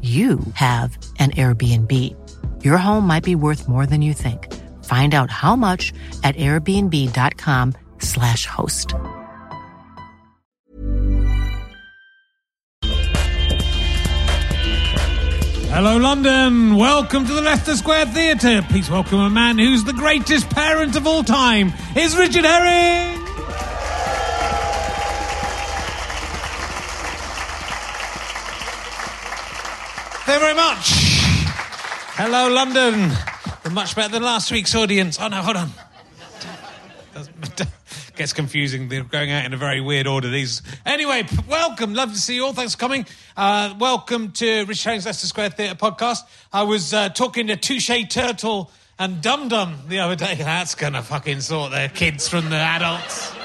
[0.00, 1.92] you have an Airbnb.
[2.64, 4.52] Your home might be worth more than you think.
[4.84, 5.92] Find out how much
[6.24, 8.94] at airbnb.com/slash host.
[15.74, 16.76] Hello, London.
[16.76, 18.60] Welcome to the Leicester Square Theatre.
[18.68, 21.72] Please welcome a man who's the greatest parent of all time.
[21.96, 23.21] Is Richard Herring.
[30.32, 30.86] Thank you very much.
[32.16, 33.12] Hello, London.
[33.62, 35.20] We're much better than last week's audience.
[35.20, 35.70] Oh, no, hold on.
[38.16, 38.88] Gets confusing.
[38.88, 40.30] They're going out in a very weird order.
[40.30, 40.62] These.
[40.86, 41.92] Anyway, welcome.
[41.92, 42.54] Love to see you all.
[42.54, 43.04] Thanks for coming.
[43.36, 46.20] Uh, welcome to Rich Herring's Leicester Square Theatre podcast.
[46.50, 50.34] I was uh, talking to Touche Turtle and Dum Dum the other day.
[50.38, 53.34] That's gonna fucking sort their kids from the adults.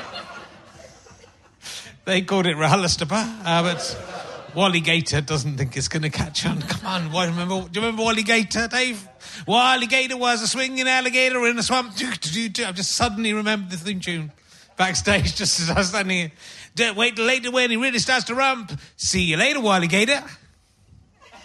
[2.05, 4.26] They called it RHLSTP, uh, but
[4.57, 6.63] Wally Gator doesn't think it's going to catch on.
[6.63, 9.07] Come on, remember, do you remember Wally Gator, Dave?
[9.45, 11.91] Wally Gator was a swinging alligator in a swamp.
[11.91, 14.31] I've just suddenly remembered the theme tune
[14.75, 16.31] backstage just as I was standing
[16.75, 16.93] here.
[16.95, 18.71] Wait till later when he really starts to rump.
[18.95, 20.23] See you later, Wally Gator.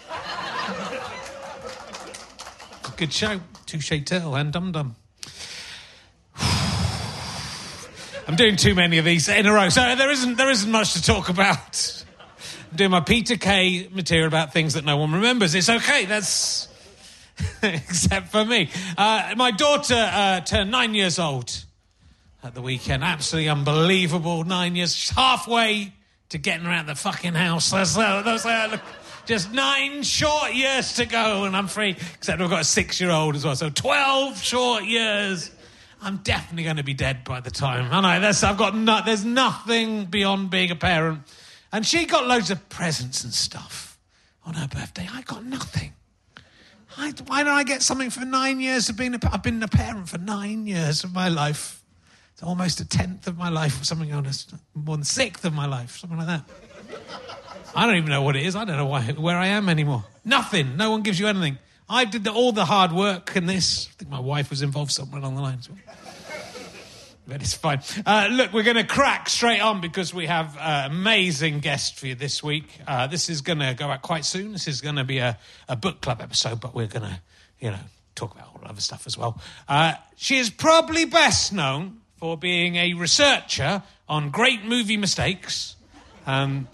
[2.97, 3.41] Good show.
[3.67, 4.95] Touche Turtle and Dum Dum.
[8.27, 10.93] I'm doing too many of these in a row, so there isn't there isn't much
[10.93, 12.02] to talk about.
[12.75, 15.53] Doing my Peter Kay material about things that no one remembers.
[15.55, 16.05] It's okay.
[16.05, 16.67] That's
[17.63, 18.69] except for me.
[18.97, 21.63] Uh, my daughter uh, turned nine years old
[22.43, 23.03] at the weekend.
[23.03, 24.43] Absolutely unbelievable.
[24.43, 25.93] Nine years, halfway
[26.29, 27.71] to getting around the fucking house.
[27.71, 28.77] That's, that's uh,
[29.25, 31.91] just nine short years to go, and I'm free.
[32.15, 35.51] Except I've got a six-year-old as well, so twelve short years.
[36.01, 37.87] I'm definitely going to be dead by the time.
[37.89, 38.19] I know.
[38.19, 41.21] That's, I've got no, there's nothing beyond being a parent.
[41.73, 43.97] And she got loads of presents and stuff
[44.45, 45.09] on her birthday.
[45.11, 45.93] I got nothing.
[46.95, 49.67] I, why don't I get something for nine years of being a, I've been a
[49.67, 51.83] parent for nine years of my life.
[52.33, 55.97] It's almost a tenth of my life, or something honest, than sixth of my life,
[55.97, 56.43] something like that.
[57.75, 58.55] I don't even know what it is.
[58.55, 60.03] I don't know why, where I am anymore.
[60.23, 60.77] Nothing.
[60.77, 61.57] No one gives you anything.
[61.89, 63.87] I did the, all the hard work in this.
[63.87, 65.69] I think my wife was involved somewhere along the lines.
[67.25, 67.81] But it's fine.
[68.05, 72.07] Uh, look, we're going to crack straight on because we have an amazing guest for
[72.07, 72.79] you this week.
[72.85, 74.51] Uh, this is going to go out quite soon.
[74.51, 75.37] This is going to be a,
[75.69, 77.21] a book club episode, but we're going to,
[77.59, 77.79] you know,
[78.15, 79.39] talk about all other stuff as well.
[79.69, 85.77] Uh, she is probably best known for being a researcher on great movie mistakes.
[86.25, 86.67] Um,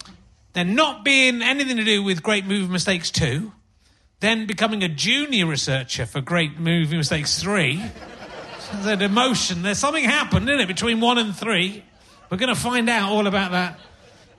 [0.52, 3.52] then not being anything to do with Great Movie Mistakes 2,
[4.18, 7.82] then becoming a junior researcher for Great Movie Mistakes 3.
[8.72, 9.62] An emotion.
[9.62, 11.84] There's something happened, isn't it, between 1 and 3.
[12.30, 13.78] We're going to find out all about that.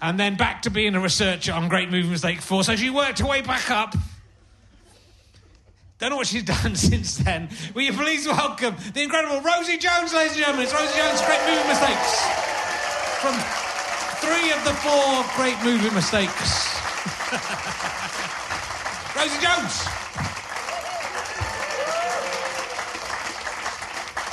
[0.01, 2.63] And then back to being a researcher on Great Movie Mistake 4.
[2.63, 3.93] So she worked her way back up.
[5.99, 7.49] Don't know what she's done since then.
[7.75, 10.63] Will you please welcome the incredible Rosie Jones, ladies and gentlemen?
[10.63, 12.25] It's Rosie Jones, Great Movie Mistakes.
[13.21, 13.35] From
[14.21, 16.79] three of the four great movie mistakes.
[19.15, 20.00] Rosie Jones.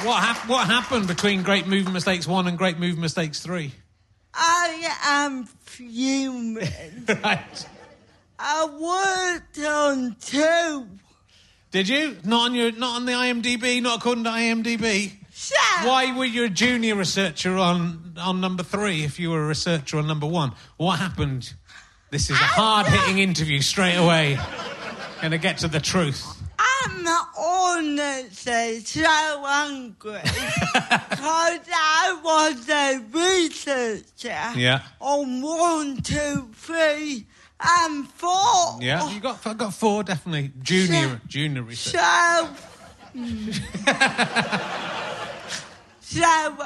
[0.02, 3.72] What, hap- what happened between Great Movie Mistakes 1 and Great Movie Mistakes 3?
[4.32, 6.68] I am fuming.
[7.24, 7.66] right.
[8.38, 10.86] I worked on two.
[11.72, 12.16] Did you?
[12.24, 15.12] Not on your not on the IMDb, not according to IMDb.
[15.34, 19.48] Shut Why were you a junior researcher on on number three if you were a
[19.48, 20.52] researcher on number one?
[20.76, 21.52] What happened?
[22.10, 24.38] This is a hard hitting interview straight away.
[25.20, 26.37] Gonna get to the truth.
[26.90, 27.06] I'm
[27.38, 34.82] honestly so angry because I was a researcher Yeah.
[35.00, 37.26] on one, two, three,
[37.60, 38.78] and four.
[38.80, 41.98] Yeah, you got I got four definitely junior junior researcher.
[41.98, 42.48] So,
[46.00, 46.56] so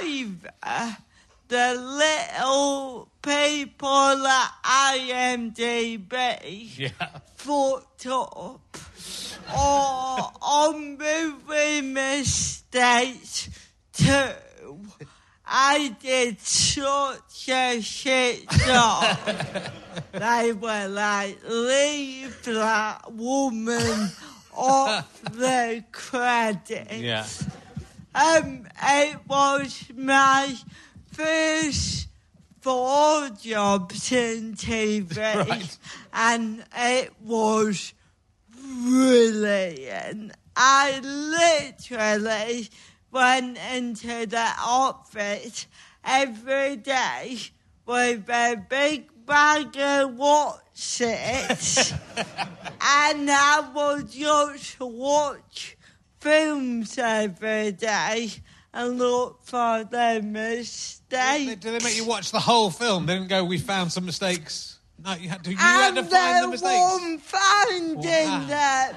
[0.00, 0.96] either
[1.48, 6.90] the little people at IMDb Yeah.
[7.36, 8.76] fucked up,
[9.52, 13.48] or on movie mistakes
[13.92, 14.30] too.
[15.50, 19.18] I did such a shit job.
[20.12, 24.10] they were like, leave that woman
[24.54, 26.92] off the credits.
[26.92, 27.26] Yeah.
[28.14, 30.54] Um, it was my
[31.12, 32.08] first
[32.60, 35.16] four jobs in TV,
[35.48, 35.78] Right.
[36.12, 37.94] and it was
[38.68, 40.32] brilliant.
[40.56, 42.68] I literally
[43.10, 45.66] went into the office
[46.04, 47.38] every day
[47.86, 50.60] with a big bag of
[51.00, 51.94] it,
[52.80, 55.76] and I would just watch
[56.20, 58.30] films every day
[58.72, 61.08] and look for the Did mistakes.
[61.10, 63.06] they, did they make you watch the whole film?
[63.06, 63.44] They didn't go.
[63.44, 64.77] We found some mistakes.
[65.04, 65.50] No, you had to.
[65.50, 67.22] You had to and find the mistakes.
[67.22, 68.44] finding Wow.
[68.48, 68.92] that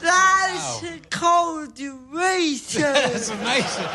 [0.00, 0.90] that's Wow.
[1.10, 3.86] called That's amazing.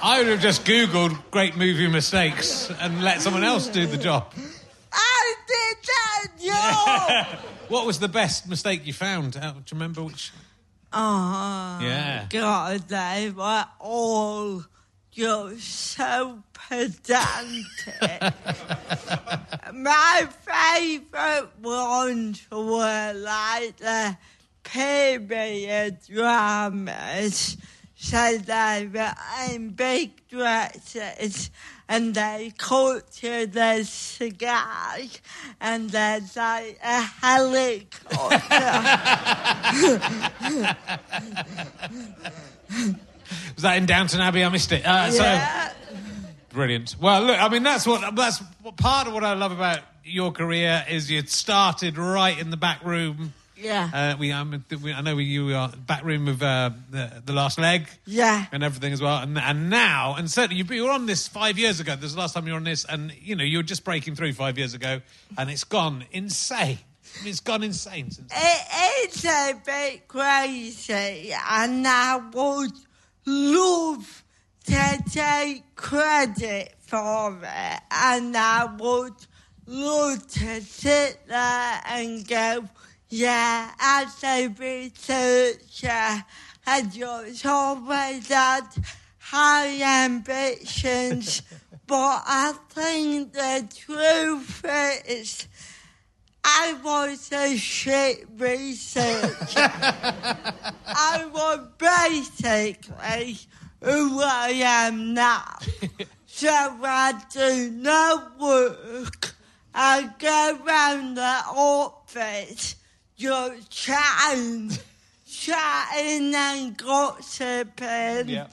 [0.00, 4.32] I would have just Googled great movie mistakes and let someone else do the job.
[4.92, 7.38] I did that job.
[7.68, 9.32] What was the best mistake you found?
[9.32, 10.32] Do you remember which?
[10.92, 12.24] oh, Yeah.
[12.30, 14.64] God, they were all
[15.18, 18.22] just so pedantic.
[19.74, 24.16] My favourite ones were like the
[24.62, 27.56] period dramas.
[27.96, 29.14] So they were
[29.50, 31.50] in big dresses
[31.88, 35.08] and they cut to the sky
[35.60, 38.36] and there's like a helicopter.
[43.54, 44.44] Was that in Downton Abbey?
[44.44, 44.84] I missed it.
[44.84, 45.68] Uh, yeah.
[45.68, 45.74] So
[46.50, 46.96] brilliant.
[47.00, 48.42] Well, look, I mean, that's what that's
[48.76, 52.84] part of what I love about your career is you started right in the back
[52.84, 53.32] room.
[53.56, 53.90] Yeah.
[53.92, 57.32] Uh, we, um, we, I know we, you are back room of uh, the, the
[57.32, 57.88] last leg.
[58.06, 58.46] Yeah.
[58.52, 59.18] and everything as well.
[59.18, 61.96] And and now, and certainly you, you were on this five years ago.
[61.96, 63.84] This is the last time you were on this, and you know you were just
[63.84, 65.00] breaking through five years ago,
[65.36, 66.78] and it's gone insane.
[67.20, 68.30] I mean, it's gone insane since.
[68.32, 72.72] It is a bit crazy, and I would
[73.28, 74.24] love
[74.64, 79.14] to take credit for it, and I would
[79.66, 82.64] love to sit there and go,
[83.10, 86.24] yeah, as a researcher,
[86.66, 88.66] I just always had
[89.18, 91.42] high ambitions,
[91.86, 94.64] but I think the truth
[95.06, 95.48] is,
[96.44, 99.54] I was a shit research.
[99.56, 103.38] I want basically
[103.80, 105.58] who I am now.
[106.26, 109.34] so I do no work.
[109.74, 112.76] I go round the office
[113.18, 114.70] just chatting,
[115.28, 118.28] chatting and gossiping.
[118.28, 118.46] Yeah.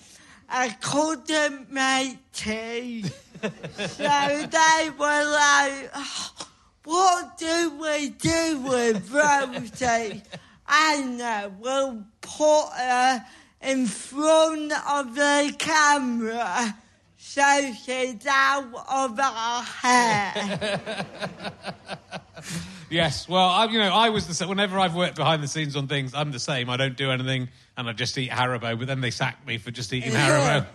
[0.50, 3.06] I couldn't make tea.
[3.78, 5.92] so they were like,
[6.86, 10.22] what do we do with Rosie?
[10.68, 13.26] I know, we'll put her
[13.62, 16.76] in front of the camera
[17.18, 21.06] so she's out of our hair.
[22.90, 24.48] Yes, well, I, you know, I was the same.
[24.48, 26.70] Whenever I've worked behind the scenes on things, I'm the same.
[26.70, 28.78] I don't do anything, and I just eat Haribo.
[28.78, 30.68] But then they sack me for just eating Haribo.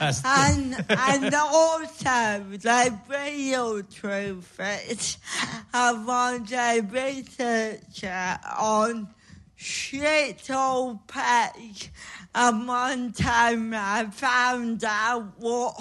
[0.00, 5.18] And and also the real truth is
[5.72, 9.08] I was a researcher on
[9.56, 11.88] shit old pets
[12.34, 15.76] and one time I found out what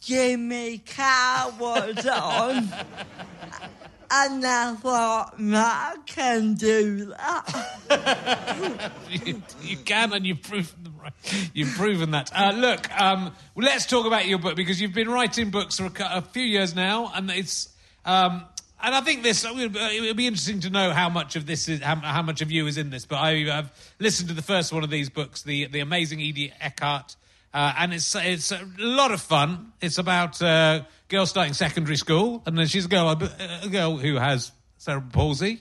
[0.00, 2.72] Jimmy Carr was on.
[4.10, 8.92] And I thought, I can do that.
[9.10, 11.12] you, you can, and you've proven them right.
[11.52, 12.30] You've proven that.
[12.34, 16.18] Uh, look, um, let's talk about your book because you've been writing books for a,
[16.18, 17.68] a few years now, and it's.
[18.04, 18.44] Um,
[18.80, 21.82] and I think this it would be interesting to know how much of this is
[21.82, 23.04] how, how much of you is in this.
[23.04, 26.52] But I, have listened to the first one of these books, the the amazing Edie
[26.60, 27.16] Eckhart,
[27.58, 29.72] uh, and it's it's a lot of fun.
[29.80, 34.14] It's about uh, girl starting secondary school, and then she's a girl a girl who
[34.14, 35.60] has cerebral palsy.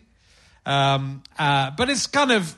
[0.63, 2.55] Um, uh, but it's kind of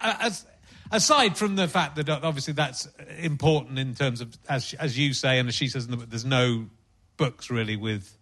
[0.00, 0.44] uh, as,
[0.90, 2.88] aside from the fact that obviously that's
[3.20, 6.10] important in terms of as as you say and as she says in the book,
[6.10, 6.66] there's no
[7.16, 8.18] books really with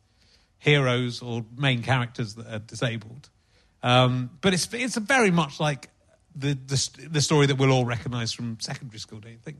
[0.58, 3.30] heroes or main characters that are disabled.
[3.82, 5.88] Um, but it's it's very much like
[6.36, 9.20] the, the the story that we'll all recognise from secondary school.
[9.20, 9.56] Don't you think?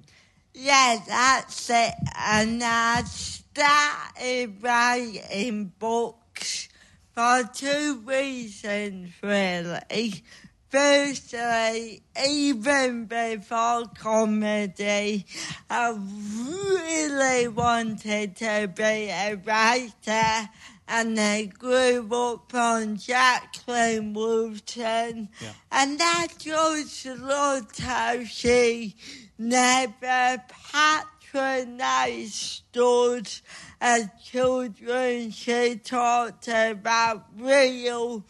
[0.60, 1.94] Yeah, that's it.
[2.16, 6.68] And I started writing books
[7.14, 10.24] for two reasons, really.
[10.68, 15.26] Firstly, even before comedy,
[15.70, 20.48] I really wanted to be a writer
[20.88, 25.52] and I grew up on Jacqueline Wilson Yeah.
[25.70, 28.96] and I just loved how she
[29.38, 33.42] never patronised stores
[33.80, 35.30] as children.
[35.30, 38.25] She talked about real,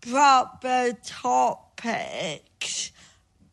[0.00, 2.92] proper topics.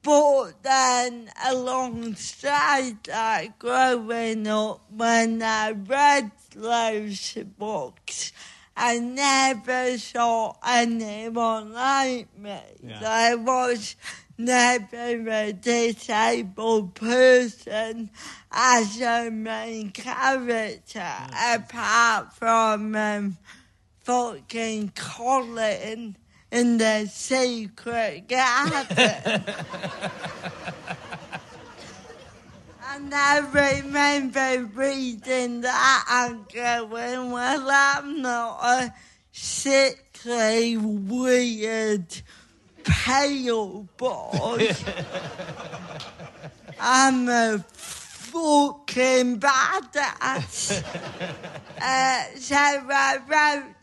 [0.03, 8.31] But then, alongside that, growing up, when I read those books,
[8.75, 12.61] I never saw anyone like me.
[12.81, 12.99] Yeah.
[12.99, 13.95] There was
[14.45, 18.09] never a disabled person
[18.51, 21.13] as a main character,
[21.53, 23.37] apart from um,
[24.01, 26.15] fucking Colin
[26.51, 29.43] in the secret garden.
[32.93, 38.93] And I remember reading that and going, well, I'm not a
[39.31, 42.21] sickly, weird,
[42.83, 44.71] pale boy.
[46.79, 50.83] I'm a fucking badass.
[51.81, 53.75] uh, so I wrote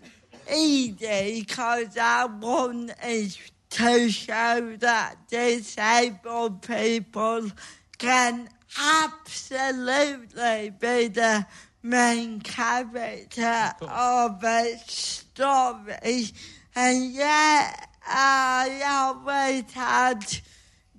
[0.48, 3.36] Edie because I wanted
[3.70, 7.50] to show that disabled people
[7.98, 8.48] can
[8.80, 11.46] absolutely be the
[11.82, 16.24] main character of a story.
[16.74, 20.24] And yet, I always had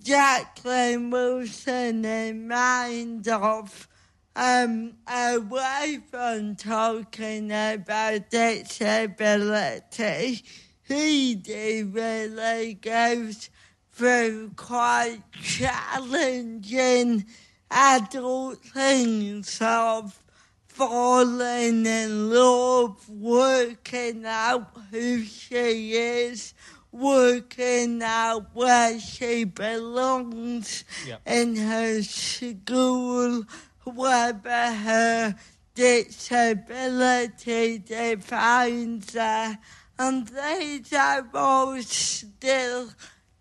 [0.03, 3.87] Jacqueline Wilson in mind of
[4.35, 10.43] um, away from talking about disability,
[10.87, 13.49] he really goes
[13.91, 17.25] through quite challenging
[17.69, 20.23] adult things of
[20.67, 26.53] falling in love, working out who she is,
[26.91, 31.21] working out where she belongs Yep.
[31.25, 33.43] in her school,
[33.83, 35.35] whether her
[35.75, 39.57] disability defines her.
[39.97, 42.89] And these are all still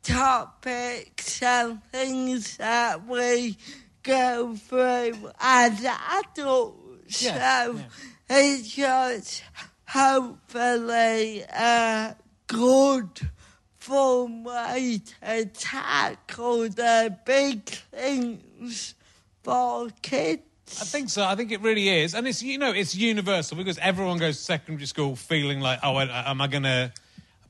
[0.03, 3.57] topics and things that we
[4.03, 7.23] go through as adults.
[7.23, 7.81] Yeah, so
[8.29, 9.43] it's just
[9.87, 13.31] hopefully a good
[13.79, 18.95] fun way to tackle the big things
[19.43, 20.43] for kids.
[20.81, 21.25] I think so.
[21.25, 24.43] I think it really is, and it's you know it's universal because everyone goes to
[24.45, 26.93] secondary school feeling like, oh, I- am I going to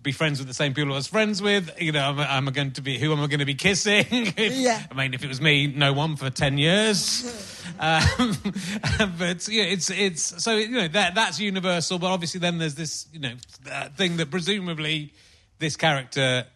[0.01, 1.71] be friends with the same people I was friends with?
[1.81, 3.57] You know, am, I- am I going to be who am I going to be
[3.57, 4.33] kissing?
[4.39, 4.81] Yeah.
[4.89, 7.55] I mean, if it was me, no one for ten years.
[7.81, 8.37] Um,
[9.19, 12.01] but yeah, it's it's so you know that that's universal.
[12.01, 13.35] But obviously, then there's this you know
[13.71, 15.13] uh, thing that presumably
[15.59, 16.47] this character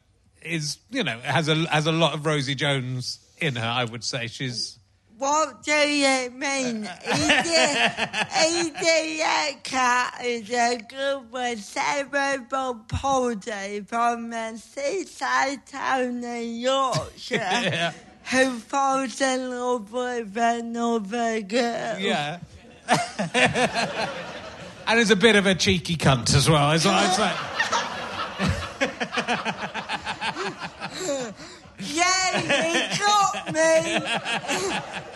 [0.42, 3.66] is you know has a has a lot of Rosie Jones in her.
[3.66, 4.78] I would say she's.
[5.18, 6.84] What do you mean?
[6.84, 16.56] Uh, uh, Idiot Cat is a group with cerebral palsy from the seaside town in
[16.56, 17.92] Yorkshire Yeah.
[18.32, 21.98] who falls in love with another girl.
[22.00, 22.40] Yeah.
[24.88, 26.72] and is a bit of a cheeky cunt as well.
[26.72, 27.51] Is what I'd say.
[31.84, 32.38] Yeah,
[32.72, 33.98] you got me.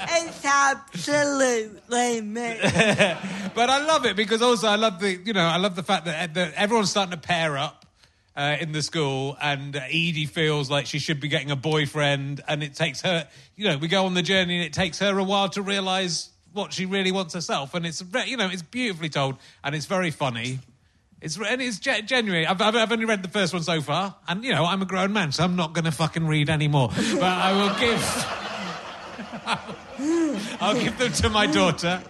[0.09, 2.59] it's absolutely me.
[3.55, 6.07] but I love it because also I love the you know I love the fact
[6.07, 7.85] that, that everyone's starting to pair up.
[8.39, 12.63] Uh, in the school, and Edie feels like she should be getting a boyfriend, and
[12.63, 13.27] it takes her,
[13.57, 16.29] you know, we go on the journey, and it takes her a while to realise
[16.53, 20.11] what she really wants herself, and it's, you know, it's beautifully told, and it's very
[20.11, 20.59] funny.
[21.21, 22.47] It's and it's ge- genuine.
[22.47, 25.13] I've, I've, only read the first one so far, and you know, I'm a grown
[25.13, 26.89] man, so I'm not going to fucking read any more.
[26.89, 28.03] But I will give,
[30.61, 32.03] I'll give them to my daughter,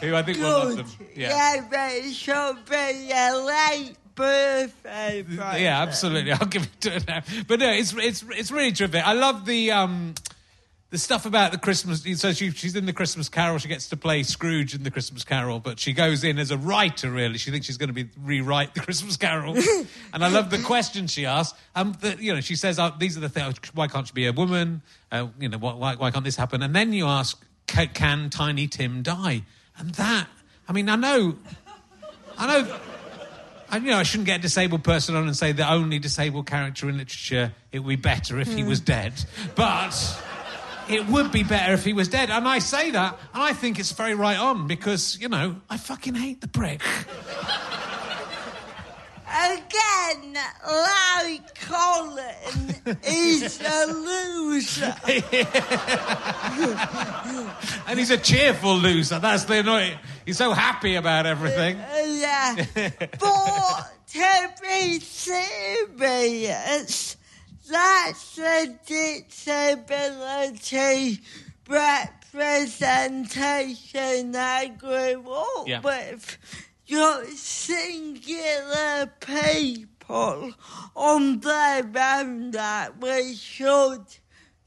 [0.00, 0.86] who I think will love Good.
[0.86, 1.06] them.
[1.14, 1.66] Yeah.
[1.70, 5.60] but it should be a late birthday present.
[5.60, 6.32] Yeah, absolutely.
[6.32, 7.22] I'll give it to her now.
[7.46, 9.06] But no, it's it's it's really terrific.
[9.06, 10.14] I love the um
[10.90, 12.02] the stuff about the Christmas.
[12.18, 13.58] So she, she's in the Christmas Carol.
[13.58, 16.56] She gets to play Scrooge in the Christmas Carol, but she goes in as a
[16.56, 17.10] writer.
[17.10, 19.54] Really, she thinks she's going to be rewrite the Christmas Carol.
[20.14, 21.58] and I love the question she asks.
[21.74, 23.58] Um, the, you know, she says, oh, "These are the things.
[23.74, 24.82] Why can't she be a woman?
[25.12, 28.66] Uh, you know, why, why, can't this happen?" And then you ask, "Ca- "Can Tiny
[28.66, 29.42] Tim die?"
[29.76, 30.26] And that,
[30.68, 31.36] I mean, I know,
[32.36, 32.78] I know.
[33.70, 36.46] I, you know, I shouldn't get a disabled person on and say the only disabled
[36.46, 39.12] character in literature, it would be better if he was dead.
[39.54, 39.92] But
[40.88, 42.30] it would be better if he was dead.
[42.30, 45.76] And I say that, and I think it's very right on because, you know, I
[45.76, 46.82] fucking hate the prick.
[49.30, 54.94] Again, Larry Collin is a loser.
[57.86, 59.18] And he's a cheerful loser.
[59.18, 59.98] That's the annoying.
[60.26, 61.78] He's so happy about everything.
[61.78, 62.54] yeah.
[63.20, 65.86] But to be serious,
[67.70, 69.20] that's a disability
[71.68, 75.80] representation I grew up Yeah.
[75.80, 76.38] with.
[76.86, 80.52] You're singular people
[80.96, 84.04] on the own that we should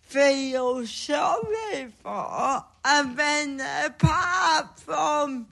[0.02, 2.66] feel sorry for.
[2.86, 5.48] And then apart from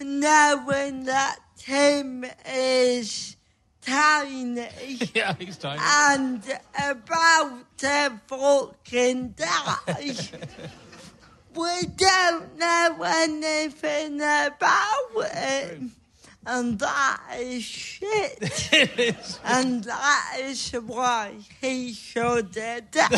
[0.00, 3.33] knowing that Tim is
[3.86, 4.68] tiny
[5.14, 5.80] Yeah, he's tiny.
[5.82, 6.42] and
[6.78, 9.76] about to fucking die.
[11.54, 15.92] we don't know anything about him.
[16.46, 18.38] And that is shit.
[18.72, 19.40] It is.
[19.44, 23.10] and that is why he should have died.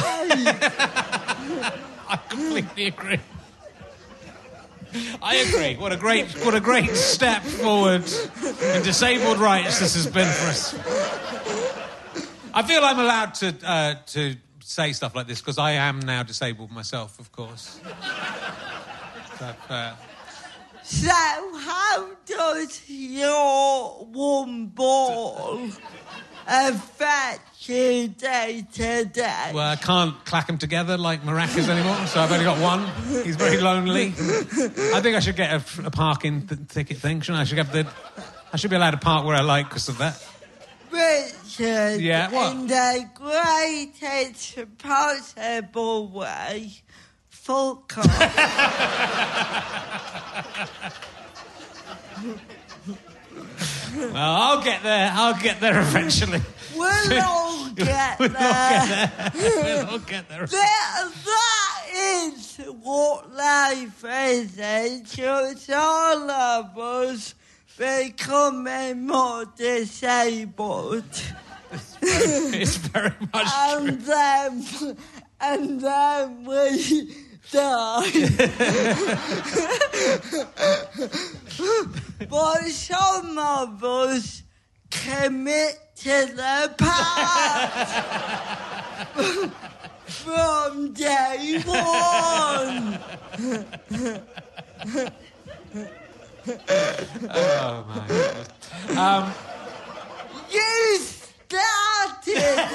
[2.08, 3.18] I completely agree.
[5.22, 5.76] I agree.
[5.76, 8.04] What a great, what a great step forward
[8.74, 10.74] in disabled rights this has been for us.
[12.54, 16.22] I feel I'm allowed to uh, to say stuff like this because I am now
[16.22, 17.80] disabled myself, of course.
[19.38, 19.94] So, uh,
[20.82, 25.68] so, how does your one ball
[26.46, 29.50] affect you day today.
[29.52, 32.86] well, I can't clack them together like maracas anymore, so I've only got one.
[33.24, 34.08] He's very lonely.
[34.08, 37.20] I think I should get a, a parking th- ticket thing.
[37.20, 37.42] Shouldn't I?
[37.42, 37.86] I should have the.
[38.52, 40.24] I should be allowed to park where I like because of that.
[40.92, 42.52] Richard, Yeah, what?
[42.52, 46.72] in the greatest possible way,
[47.48, 47.92] off.
[53.96, 55.10] Well, I'll get there.
[55.12, 56.40] I'll get there eventually.
[56.76, 59.12] we'll all get We'll all there.
[59.16, 59.62] get there.
[59.64, 60.46] We'll all get there.
[60.46, 64.54] That, that is what life is.
[64.58, 67.34] It's all of us
[67.78, 71.04] becoming more disabled.
[72.02, 73.86] It's very much true.
[73.88, 74.96] and then,
[75.40, 77.14] and then we
[77.52, 78.10] die.
[82.28, 84.42] but some of us
[84.90, 87.92] commit to the past
[90.06, 92.98] from day one.
[97.28, 98.46] Oh my God.
[98.96, 99.32] Um,
[100.50, 102.66] You started it.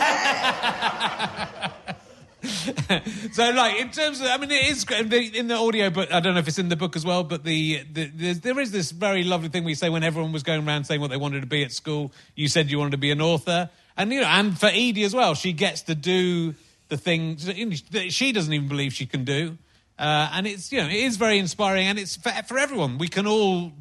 [3.31, 6.33] so, like, in terms of, I mean, it is in the audio, but I don't
[6.33, 7.23] know if it's in the book as well.
[7.23, 10.43] But the, the, the there is this very lovely thing we say when everyone was
[10.43, 12.11] going around saying what they wanted to be at school.
[12.35, 15.13] You said you wanted to be an author, and you know, and for Edie as
[15.13, 16.55] well, she gets to do
[16.89, 19.57] the things that she doesn't even believe she can do.
[19.99, 22.97] Uh, and it's you know it is very inspiring, and it's for, for everyone.
[22.97, 23.71] We can all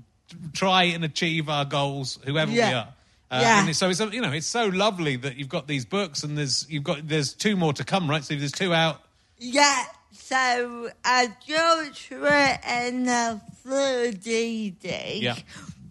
[0.53, 2.89] try and achieve our goals, whoever we are.
[3.31, 3.65] Uh, Yeah.
[3.67, 6.67] and so it's you know it's so lovely that you've got these books, and there's
[6.69, 8.25] you've got there's two more to come, right?
[8.25, 9.01] So there's two out.
[9.39, 15.21] Yeah, so I just written a third Edie.
[15.23, 15.37] Yeah.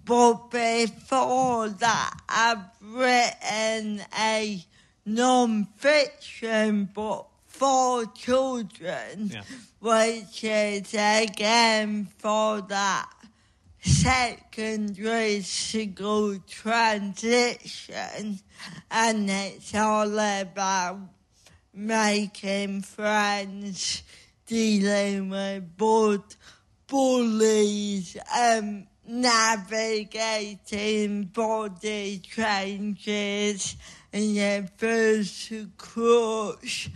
[0.06, 4.66] But before that, I've written a
[5.06, 9.42] non-fiction book for children, Yeah.
[9.80, 13.10] which is again for that
[13.82, 18.40] secondary school transition,
[18.92, 21.00] and it's all about
[21.74, 24.04] making friends,
[24.46, 26.36] dealing with both
[26.88, 30.54] bullies, um, navigating
[31.26, 33.76] body changes,
[34.12, 36.90] and your first crush.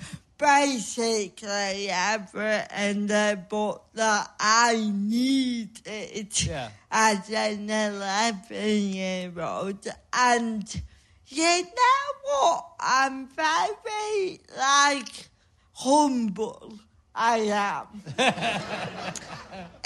[0.44, 1.90] Basically,
[2.34, 6.70] written the book that I needed Yeah.
[6.92, 9.88] as an 11 year old.
[10.12, 10.82] And
[11.28, 12.66] you know what?
[12.78, 15.30] I'm very, like,
[15.76, 16.74] humble.
[17.16, 17.38] I
[17.88, 18.04] am.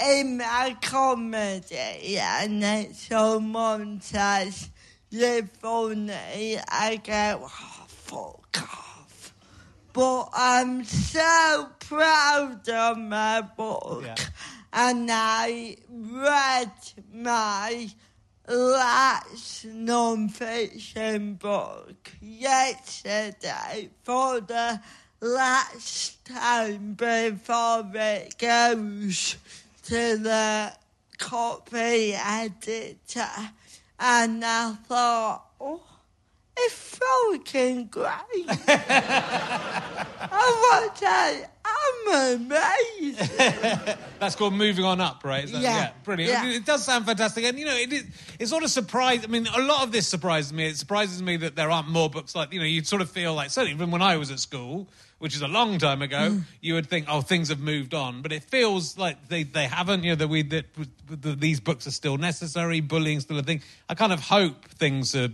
[0.00, 4.70] In my comedy, and then someone says,
[5.08, 8.87] You're funny, I go, oh, fuck off.
[9.98, 14.04] But I'm so proud of my book.
[14.04, 14.14] Yeah.
[14.72, 16.70] And I read
[17.12, 17.90] my
[18.46, 24.80] last non-fiction book yesterday for the
[25.20, 29.36] last time before it goes
[29.82, 30.74] to the
[31.18, 33.50] copy editor.
[33.98, 35.87] And I thought, oh,
[36.60, 38.08] it's fucking great.
[40.30, 43.96] I want to, I'm amazing.
[44.18, 45.46] That's called moving on up, right?
[45.50, 45.90] That- Yeah.
[46.04, 46.32] brilliant.
[46.32, 46.56] Yeah.
[46.56, 48.04] It does sound fantastic, and you know, it is.
[48.38, 49.24] It sort of surprised.
[49.24, 50.66] I mean, a lot of this surprises me.
[50.66, 52.66] It surprises me that there aren't more books like you know.
[52.66, 55.48] You sort of feel like certainly even when I was at school, which is a
[55.48, 56.42] long time ago, Mm.
[56.60, 60.02] you would think, oh, things have moved on, but it feels like they they haven't.
[60.04, 60.66] You know, that we that,
[61.08, 62.80] that these books are still necessary.
[62.80, 63.62] Bullying's still a thing.
[63.88, 65.28] I kind of hope things are.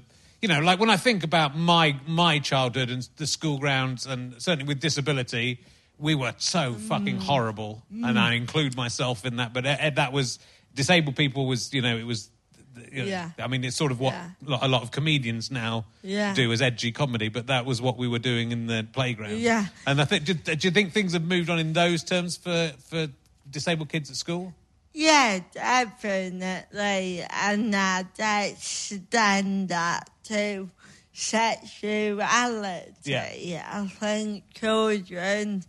[0.44, 4.34] You know, like when I think about my my childhood and the school grounds, and
[4.42, 5.60] certainly with disability,
[5.98, 7.22] we were so fucking mm.
[7.22, 8.20] horrible, and mm.
[8.20, 9.54] I include myself in that.
[9.54, 10.38] But uh, uh, that was
[10.74, 12.28] disabled people was, you know, it was.
[12.76, 13.30] Uh, you know, Yeah.
[13.38, 14.58] I mean, it's sort of what Yeah.
[14.60, 16.34] a lot of comedians now Yeah.
[16.34, 19.38] do as edgy comedy, but that was what we were doing in the playground.
[19.38, 19.68] Yeah.
[19.86, 22.36] And I think, do, uh, do you think things have moved on in those terms
[22.36, 23.08] for for
[23.50, 24.52] disabled kids at school?
[24.92, 27.24] Yeah, definitely.
[27.30, 30.68] And I don't stand up to
[31.12, 32.92] sexuality.
[33.04, 33.68] Yeah.
[33.70, 35.64] I think children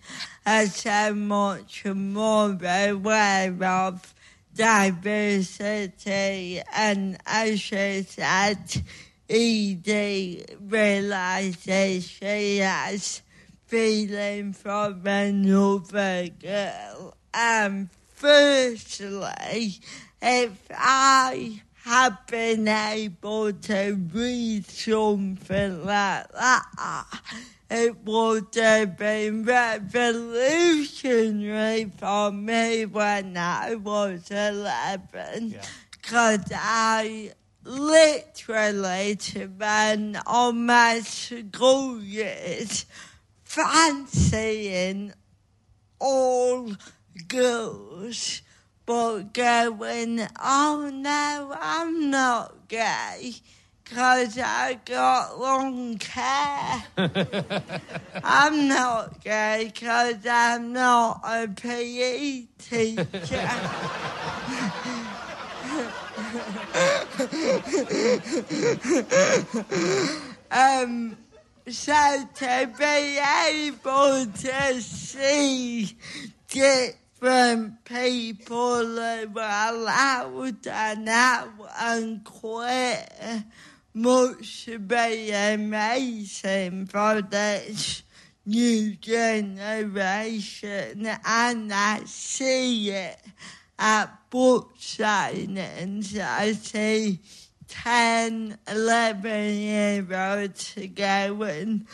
[0.45, 4.13] are so much more aware of
[4.55, 5.91] diversity
[6.73, 8.83] and as you said,
[9.29, 13.21] Edie realises she has
[13.65, 17.17] feeling for another girl.
[17.33, 19.79] And firstly,
[20.21, 27.05] if I had been able to read something like that,
[27.69, 35.51] it would have been revolutionary for me when I was 11.
[35.51, 35.61] Yeah.
[35.91, 42.87] Because I literally spent all my school years
[43.43, 45.13] fancying
[45.99, 46.71] all
[47.27, 48.41] girls,
[48.85, 53.33] but going, oh no, I'm not gay.
[53.85, 56.83] Cause I got long hair.
[58.23, 63.49] I'm not gay cause I'm not a PE teacher.
[70.51, 71.15] um,
[71.67, 73.19] so to be
[73.49, 75.97] able to see
[77.25, 81.49] different people who are loud and out
[81.81, 83.43] and queer
[83.95, 88.03] must be amazing for this
[88.45, 91.07] new generation.
[91.25, 93.19] And I see it.
[93.77, 96.17] At book signings.
[96.17, 97.19] I see
[97.67, 101.87] 10, 11 year olds going,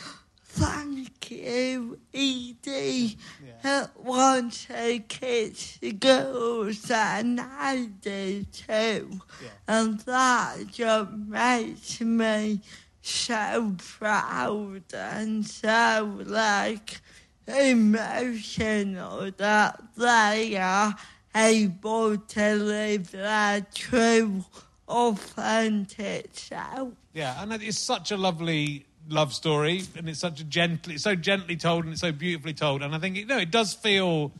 [0.52, 3.16] thank you, Edie.
[3.64, 9.20] It wants her kids to girls and I do too.
[9.68, 12.60] And that just makes me
[13.00, 17.00] so proud and so like
[17.46, 20.94] emotional that they are
[21.34, 24.44] able to live their true
[24.88, 26.92] authentic self.
[27.14, 31.14] Yeah, and it's such a lovely love story, and it's such a gently, it's so
[31.14, 32.82] gently told, and it's so beautifully told.
[32.82, 34.32] And I think you know it does feel,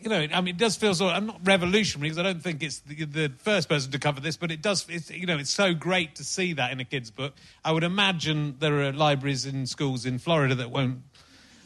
[0.00, 1.12] you know, I mean, it does feel sort.
[1.12, 4.20] Of, I'm not revolutionary because I don't think it's the, the first person to cover
[4.20, 4.86] this, but it does.
[4.88, 7.34] It's you know, it's so great to see that in a kid's book.
[7.64, 11.02] I would imagine there are libraries in schools in Florida that won't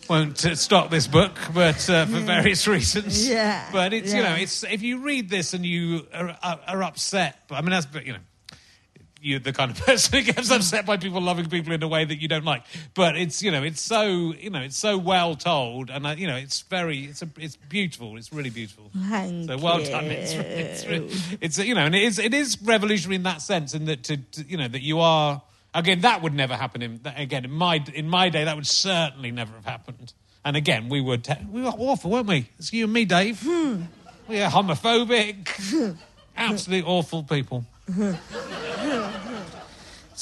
[0.08, 3.28] won't uh, stock this book, but uh, for various reasons.
[3.28, 6.82] Yeah, But it's you know, it's if you read this and you are, are, are
[6.82, 7.38] upset.
[7.48, 8.18] But I mean, that's but you know
[9.22, 12.04] you're the kind of person who gets upset by people loving people in a way
[12.04, 12.64] that you don't like.
[12.94, 16.26] But it's you know it's so you know it's so well told, and uh, you
[16.26, 18.16] know it's very it's a, it's beautiful.
[18.16, 18.90] It's really beautiful.
[18.94, 20.06] Thank so well done.
[20.06, 23.86] It's it's, it's you know and it is it is revolutionary in that sense, in
[23.86, 25.42] that to, to you know that you are
[25.74, 29.30] again that would never happen in again in my in my day that would certainly
[29.30, 30.12] never have happened.
[30.44, 32.48] And again, we were te- we were awful, weren't we?
[32.58, 33.40] It's you and me, Dave.
[33.40, 33.82] Hmm.
[34.26, 35.96] We are homophobic,
[36.36, 37.64] absolutely awful people.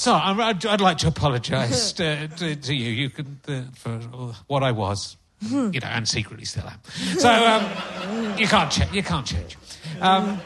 [0.01, 2.89] So I'm- I'd, I'd like to apologise to, to, to you.
[2.89, 3.99] You can uh, for
[4.47, 5.15] what I was,
[5.47, 6.79] you know, and secretly still am.
[7.19, 8.91] So um, you can't change.
[8.93, 9.57] You can't change.
[9.99, 10.41] Um,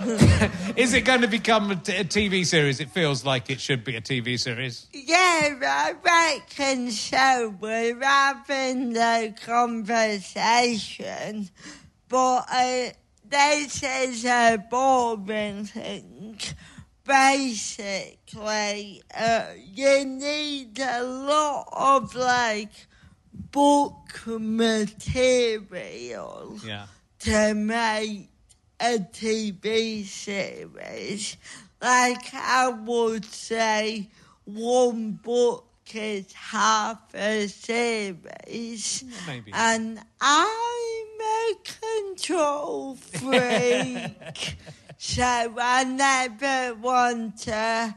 [0.76, 2.80] is it going to become a, t- a TV series?
[2.80, 4.86] It feels like it should be a TV series.
[4.92, 7.54] Yeah, I reckon so.
[7.58, 11.48] We're having the conversation,
[12.10, 12.90] but uh,
[13.26, 16.38] this is a boring thing.
[17.08, 22.68] Basically, uh, you need a lot of like
[23.50, 26.86] book material Yeah.
[27.20, 28.28] to make
[28.78, 31.38] a TV series.
[31.80, 34.10] Like I would say,
[34.44, 39.04] one book is half a series.
[39.26, 39.50] Maybe.
[39.54, 44.58] And I'm a control freak.
[45.00, 47.94] so I never want to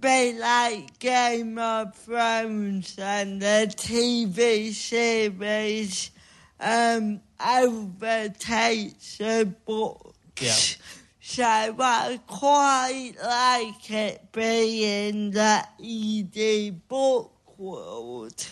[0.00, 6.10] be like Game of Thrones and the TV series
[6.58, 10.12] um, overtakes the books.
[10.40, 10.84] Yeah.
[11.20, 11.44] So
[11.78, 18.46] I quite like it being the Edie book world.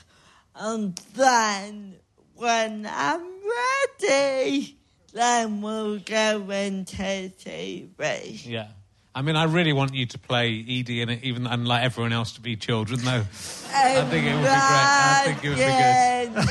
[0.55, 1.96] And then
[2.37, 3.26] when I'm
[4.00, 4.79] ready,
[5.12, 7.03] then we'll go into
[7.38, 8.46] TV.
[8.46, 8.68] Yeah.
[9.12, 12.12] I mean, I really want you to play Edie in it, even and like everyone
[12.12, 13.25] else to be children, though.
[13.75, 14.55] I think it would be great.
[14.55, 15.64] I think it would be
[16.44, 16.49] good.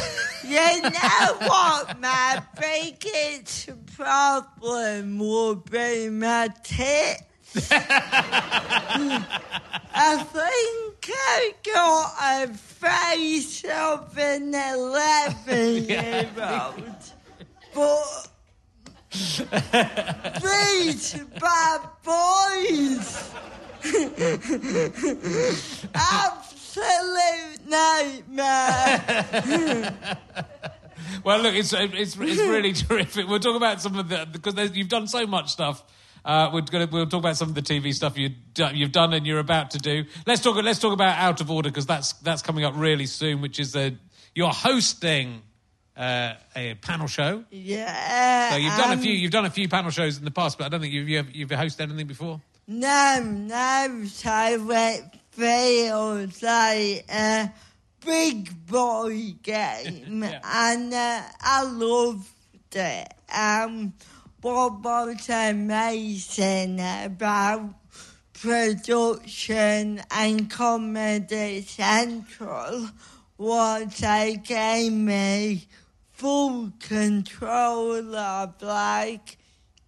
[0.49, 1.99] You know what?
[1.99, 7.69] My biggest problem would be my tits.
[9.91, 12.13] I think I got
[12.49, 14.53] a face of an
[15.47, 16.83] 11 year old.
[17.73, 18.28] But
[19.11, 23.31] these bad boys.
[25.95, 29.01] Absolute nightmare.
[31.23, 33.27] Well, look, it's it's, it's really terrific.
[33.27, 35.83] We'll talk about some of the because you've done so much stuff.
[36.23, 38.29] Uh, we're gonna we'll talk about some of the TV stuff you
[38.73, 40.03] you've done and you're about to do.
[40.27, 43.41] Let's talk let's talk about Out of Order because that's that's coming up really soon.
[43.41, 43.95] Which is the
[44.35, 45.41] you're hosting
[45.99, 47.43] uh, a panel show.
[47.51, 48.51] Yeah.
[48.51, 50.57] So you've done a um, few you've done a few panel shows in the past,
[50.57, 52.41] but I don't think you've you've, you've hosted anything before.
[52.67, 57.51] No, no, so it feels like a
[58.05, 60.39] big boy game, Yeah.
[60.43, 62.27] and uh, I loved
[62.73, 63.13] it.
[63.35, 63.93] Um,
[64.41, 67.73] what was amazing about
[68.33, 72.89] production and Comedy Central
[73.37, 75.65] was they gave me
[76.19, 79.37] full control of like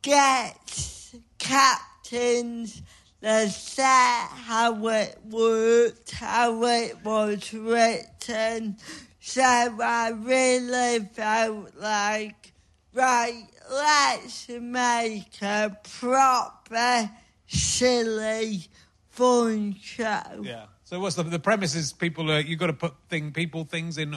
[0.02, 2.82] guests, captains,
[3.20, 8.78] the set, how it worked, how it was written.
[9.20, 12.54] So I really felt like,
[12.94, 17.12] right, let's make a proper,
[17.46, 18.68] silly,
[19.10, 20.42] fun show.
[20.44, 20.68] Yeah.
[20.86, 21.76] So what's the the premise?
[21.76, 24.16] Is people uh, you've got to put thing people things in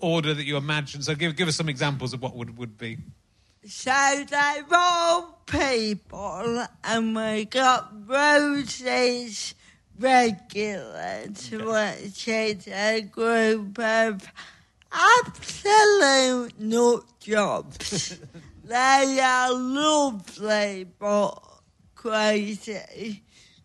[0.00, 1.02] order that you imagine.
[1.02, 2.98] So give give us some examples of what would would be.
[3.64, 9.54] So they're all people, and we got Rosie's,
[9.98, 14.28] regulars, which is a group of
[14.90, 18.18] absolute nut jobs.
[18.64, 21.38] they are lovely but
[21.94, 23.22] crazy.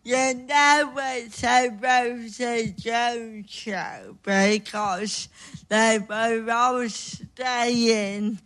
[0.08, 5.28] You know it's a Rosie Jones show because
[5.68, 8.40] they were all staying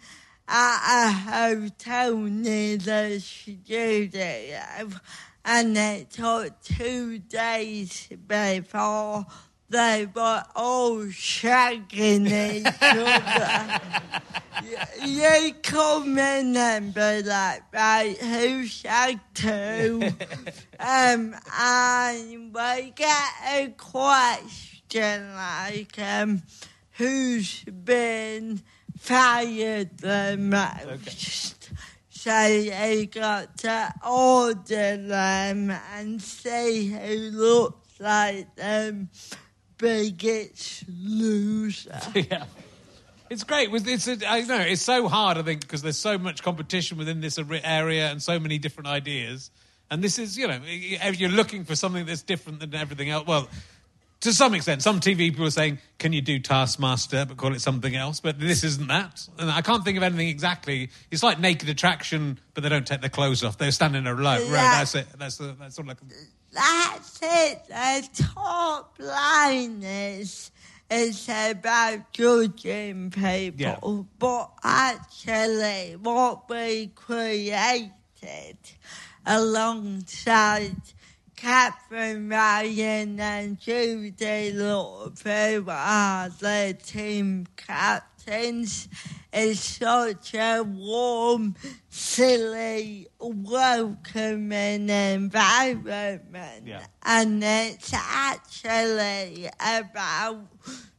[0.48, 4.88] at a hotel near the studio.
[5.44, 9.26] And it took two days before
[9.72, 13.80] they were all shagging each other.
[15.06, 20.02] you, come in and be like, right, who shagged who?
[20.78, 26.42] um, and we get a question like, um,
[26.92, 28.60] who's been
[28.98, 31.70] fired the most?
[31.70, 31.78] Okay.
[32.10, 39.08] So you got to order them and see who looks like them
[39.82, 42.00] biggest loser.
[42.14, 42.44] yeah.
[43.28, 43.70] It's great.
[43.72, 45.38] It's a, I know it's so hard.
[45.38, 49.50] I think because there's so much competition within this area and so many different ideas.
[49.90, 53.26] And this is, you know, you're looking for something that's different than everything else.
[53.26, 53.48] Well,
[54.22, 57.60] to some extent, some TV people are saying, "Can you do Taskmaster but call it
[57.60, 60.90] something else?" But this isn't that, and I can't think of anything exactly.
[61.10, 64.14] It's like Naked Attraction, but they don't take their clothes off; they're standing in a
[64.14, 64.44] row.
[64.48, 65.06] That's it.
[65.18, 66.08] That's the, that's all I can.
[66.52, 67.66] That's it.
[67.68, 70.52] The top line is
[70.88, 73.78] it's about judging people, yeah.
[74.18, 77.90] but actually, what we created
[79.26, 80.76] alongside
[81.42, 88.88] Katherine Ryan and Love, who are the team captains,
[89.32, 91.56] is such a warm,
[91.88, 96.64] silly, welcoming environment.
[96.64, 96.86] Yeah.
[97.02, 100.46] And it's actually about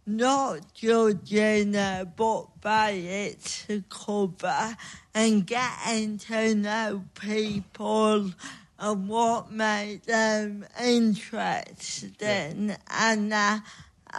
[0.06, 4.76] not judging a book by its cover
[5.16, 8.32] and getting to know people
[8.84, 12.12] and what made them interesting.
[12.20, 12.78] Yeah.
[12.90, 13.34] And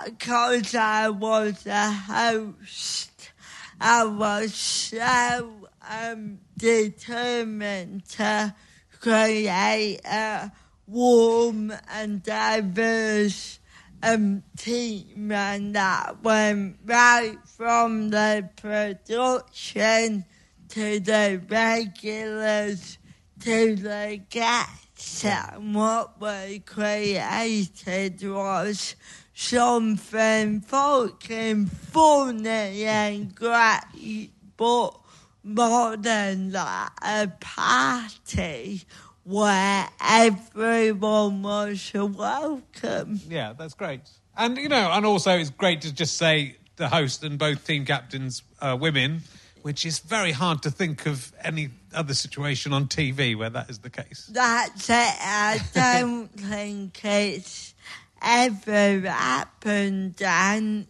[0.07, 3.31] because uh, I was a host,
[3.79, 5.51] I was so
[5.87, 8.55] um, determined to
[9.01, 10.51] create a
[10.87, 13.61] warm and diverse
[14.03, 20.25] um, team, and that went right from the production
[20.71, 22.97] to the regulars
[23.45, 25.25] to the guests.
[25.25, 28.97] And what we created was
[29.35, 34.99] something fucking funny and great, but
[35.43, 38.83] more than that, a party
[39.25, 43.21] where everyone was welcome.
[43.29, 44.01] Yeah, that's great.
[44.39, 47.85] And, you know, and also it's great to just say the host and both team
[47.85, 49.21] captains are women,
[49.65, 53.79] which is very hard to think of any other situation on TV where that is
[53.79, 54.29] the case.
[54.31, 54.93] That's it.
[54.93, 57.73] I don't think it's
[58.21, 60.21] ever happened.
[60.21, 60.87] And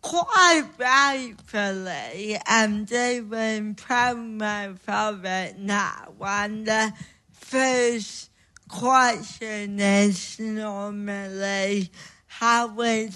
[0.00, 6.12] quite rightfully, I'm doing promo for it now.
[6.20, 6.92] And the
[7.32, 8.30] first
[8.68, 11.90] question is normally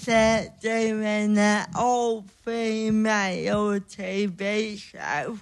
[0.07, 5.37] it doing an all female TV show?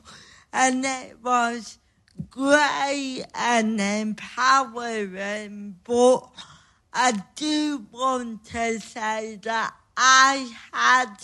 [0.53, 1.79] And it was
[2.29, 6.29] great and empowering, but
[6.93, 11.15] I do want to say that I had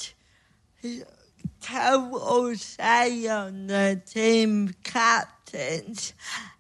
[1.62, 6.14] total say on the team captains,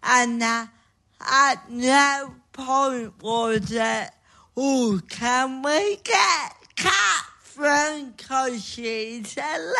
[0.03, 4.09] and at no point was it,
[4.57, 9.73] oh, can we get Katherine because she's a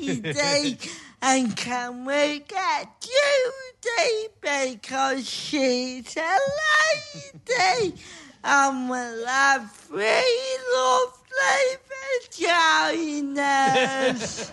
[0.00, 0.78] lady?
[1.22, 6.38] and can we get Judi because she's a
[7.48, 7.94] lady?
[8.42, 11.76] and we'll have three lovely
[13.10, 14.50] vaginas.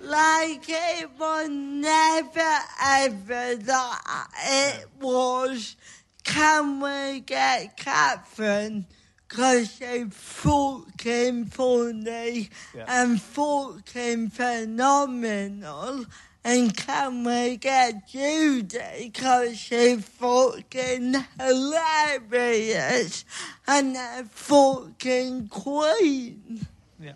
[0.00, 5.76] like it was never ever that it was.
[6.24, 8.86] Can we get Katherine?
[9.28, 12.84] Because she's fucking funny yeah.
[12.86, 16.04] and fucking phenomenal.
[16.44, 19.04] And can we get Judi?
[19.04, 23.24] Because she's fucking hilarious
[23.66, 26.66] and a fucking queen.
[27.00, 27.12] Yeah.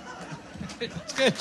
[0.80, 1.34] it's good.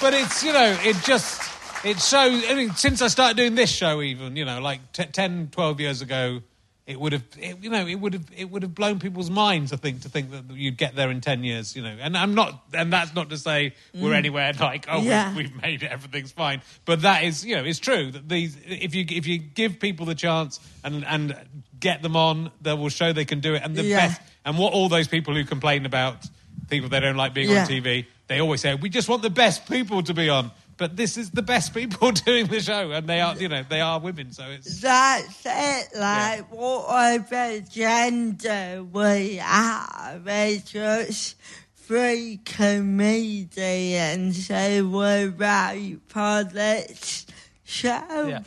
[0.00, 3.70] But it's, you know, it just, it shows, I mean, since I started doing this
[3.70, 6.40] show even, you know, like t- 10, 12 years ago,
[6.86, 9.74] it would have, it, you know, it would have, it would have blown people's minds.
[9.74, 11.94] I think to think that you'd get there in ten years, you know.
[12.00, 14.16] And I'm not, and that's not to say we're mm.
[14.16, 15.28] anywhere like, oh, Yeah.
[15.36, 16.62] we've, we've made it, everything's fine.
[16.86, 20.06] But that is, you know, it's true that these, if you if you give people
[20.06, 21.36] the chance and and
[21.78, 23.62] get them on, they will show they can do it.
[23.62, 24.08] And the Yeah.
[24.08, 26.24] best, and what all those people who complain about
[26.70, 27.64] people they don't like being Yeah.
[27.64, 30.50] on TV, they always say we just want the best people to be on.
[30.78, 33.80] But this is the best people doing the show, and they are, you know, they
[33.80, 34.32] are women.
[34.32, 41.34] So it's That's it, like whatever gender we are, we're just
[41.76, 47.26] three comedians who were right for this
[47.64, 48.26] show.
[48.28, 48.42] yeah.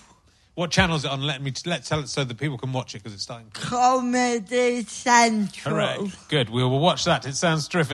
[0.53, 1.21] What channel is it on?
[1.21, 3.47] Let me let's tell it so that people can watch it because it's starting.
[3.53, 5.75] Comedy Central.
[5.75, 6.11] Hooray!
[6.27, 6.49] Good.
[6.49, 7.25] We will watch that.
[7.25, 7.93] It sounds terrific.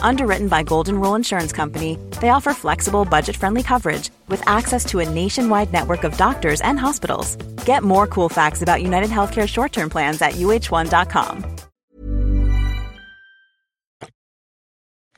[0.00, 5.00] Underwritten by Golden Rule Insurance Company, they offer flexible, budget friendly coverage with access to
[5.00, 7.36] a nationwide network of doctors and hospitals.
[7.64, 11.44] Get more cool facts about United Healthcare short term plans at uh1.com.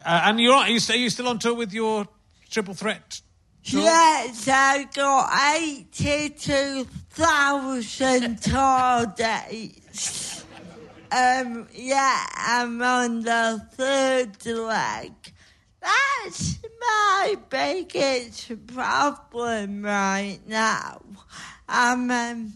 [0.03, 2.09] Uh, and you're, are you, are you still on tour with your
[2.51, 3.21] triple threat?
[3.63, 3.83] tour?
[3.83, 10.45] Yes, I got 82,000 tour dates.
[11.13, 15.13] Um, yeah, I'm on the third leg.
[15.81, 21.03] That's my biggest problem right now.
[21.69, 22.53] I'm um,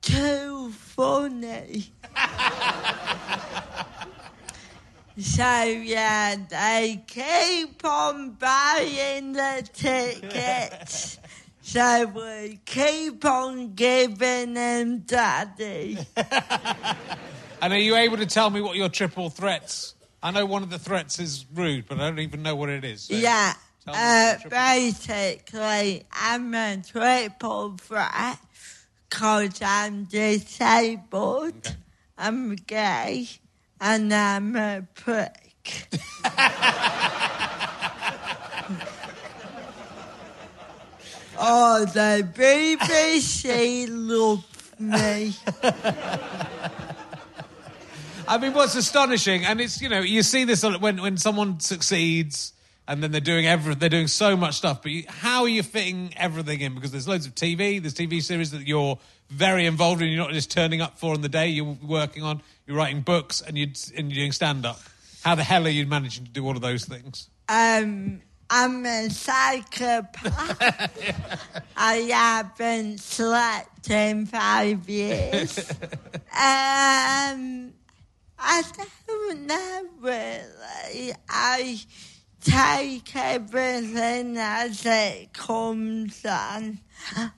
[0.00, 1.92] too funny.
[5.16, 11.20] So yeah, they keep on buying the tickets.
[11.62, 15.98] so we keep on giving them daddy.
[17.64, 19.94] And are you able to tell me what your triple threats?
[20.22, 22.84] I know one of the threats is rude, but I don't even know what it
[22.84, 23.04] is.
[23.04, 23.54] so yeah.
[23.88, 28.38] Uh, what the triple- basically, I'm a triple threat
[29.08, 31.74] because I'm disabled,
[32.18, 33.28] I'm gay,
[33.80, 35.88] and I'm a prick.
[41.38, 44.44] oh, the BBC love
[44.78, 45.34] me.
[48.26, 52.52] I mean, what's astonishing, and it's you know, you see this when when someone succeeds,
[52.88, 54.82] and then they're doing every, they're doing so much stuff.
[54.82, 56.74] But you, how are you fitting everything in?
[56.74, 58.98] Because there's loads of TV, there's TV series that you're
[59.30, 60.08] very involved in.
[60.08, 61.48] You're not just turning up for on the day.
[61.48, 64.80] You're working on, you're writing books, and you and you're doing stand up.
[65.22, 67.28] How the hell are you managing to do all of those things?
[67.48, 68.20] Um,
[68.50, 70.60] I'm a psychopath.
[71.76, 75.58] I haven't slept in five years.
[76.38, 77.72] um,
[78.38, 78.62] I
[79.06, 81.12] don't know really.
[81.28, 81.80] I
[82.40, 86.80] take everything as it comes on.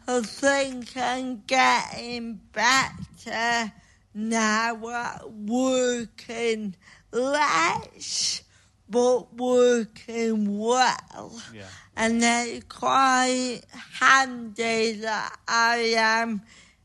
[0.09, 3.73] I think I'm getting better
[4.15, 6.75] now at working
[7.13, 8.43] less
[8.89, 11.43] but working well.
[11.53, 11.65] Yeah.
[11.97, 13.63] And it's quite
[14.01, 16.43] handy that I am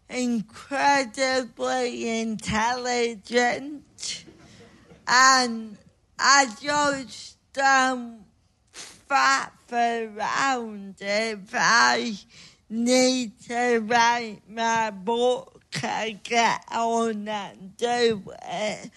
[0.09, 3.83] incredibly intelligent
[5.07, 5.77] and
[6.17, 8.23] I just don't
[8.73, 12.17] faff around if I
[12.69, 18.91] need to write my book can get on and do it.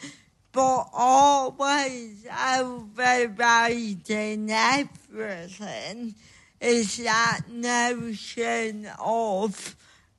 [0.53, 6.15] But always overriding everything
[6.61, 9.75] is that notion of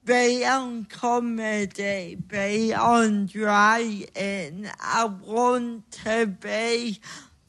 [0.06, 4.70] beyond comedy, beyond writing.
[4.80, 7.00] I want to be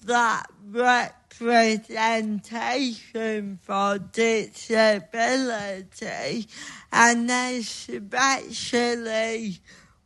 [0.05, 6.49] that representation for disability
[6.91, 8.41] and especially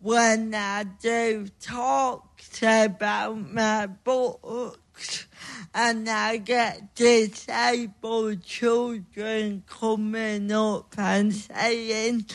[0.01, 5.26] when I do talks about my books
[5.74, 12.26] and I get disabled children coming up and saying,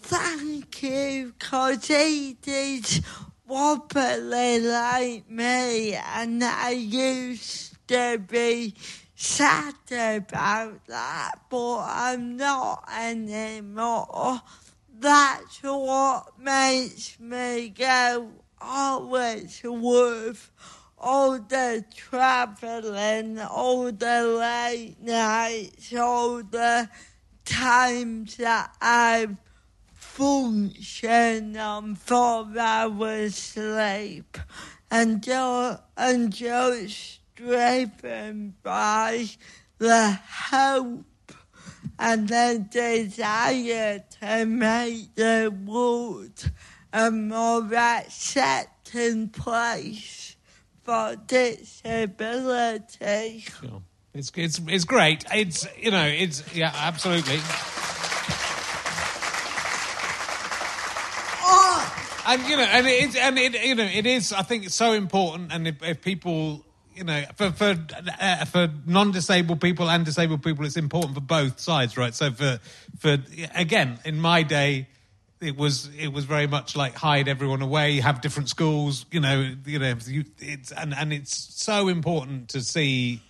[0.00, 3.00] thank you, cause it is
[3.46, 8.74] wobbly like me and I used to be
[9.14, 14.40] sad about that, but I'm not anymore.
[14.98, 18.30] That's what makes me go,
[18.60, 20.50] oh, it's worth
[21.00, 26.88] all the traveling, all the late nights, all the
[27.46, 29.36] times that I've
[29.94, 34.36] functioned on four hours sleep.
[34.90, 36.32] And just, and
[37.34, 39.26] driven by
[39.78, 40.18] the
[40.50, 41.04] hope
[41.98, 46.50] and the desire to make the world
[46.92, 50.29] a more accepting place
[54.12, 55.24] It's, it's, it's great.
[55.32, 57.38] It's, you know, it's, yeah, absolutely.
[62.26, 64.92] And, you know, and it, and it, you know, it is, I think it's so
[64.92, 65.52] important.
[65.52, 66.64] And if, if people,
[66.94, 67.76] you know, for, for,
[68.20, 72.14] uh, for non-disabled people and disabled people, it's important for both sides, right?
[72.14, 72.60] So for,
[72.98, 73.16] for,
[73.54, 74.86] again, in my day,
[75.40, 79.54] it was it was very much like hide everyone away, have different schools, you know,
[79.66, 83.22] you know, you, it's and and it's so important to see.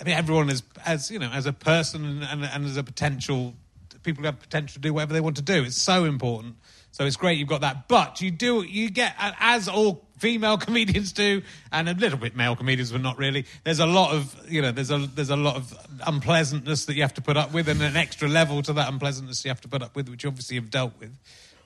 [0.00, 2.84] I mean, everyone as as you know, as a person and, and, and as a
[2.84, 3.54] potential
[4.02, 5.64] people have potential to do whatever they want to do.
[5.64, 6.56] It's so important.
[6.92, 11.12] So it's great you've got that, but you do you get as all female comedians
[11.12, 11.42] do,
[11.72, 13.46] and a little bit male comedians, but not really.
[13.64, 17.02] There's a lot of you know, there's a there's a lot of unpleasantness that you
[17.02, 19.68] have to put up with, and an extra level to that unpleasantness you have to
[19.68, 21.16] put up with, which you obviously have dealt with.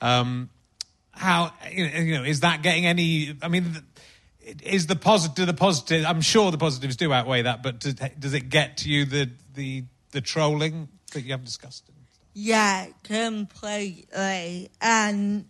[0.01, 0.51] Um,
[1.13, 3.37] how you know is that getting any?
[3.43, 3.83] I mean,
[4.63, 6.05] is the positive the positive?
[6.07, 9.85] I'm sure the positives do outweigh that, but does, it get to you the the
[10.13, 11.85] the trolling that you have discussed?
[12.35, 14.71] Yeah, completely.
[14.81, 15.45] And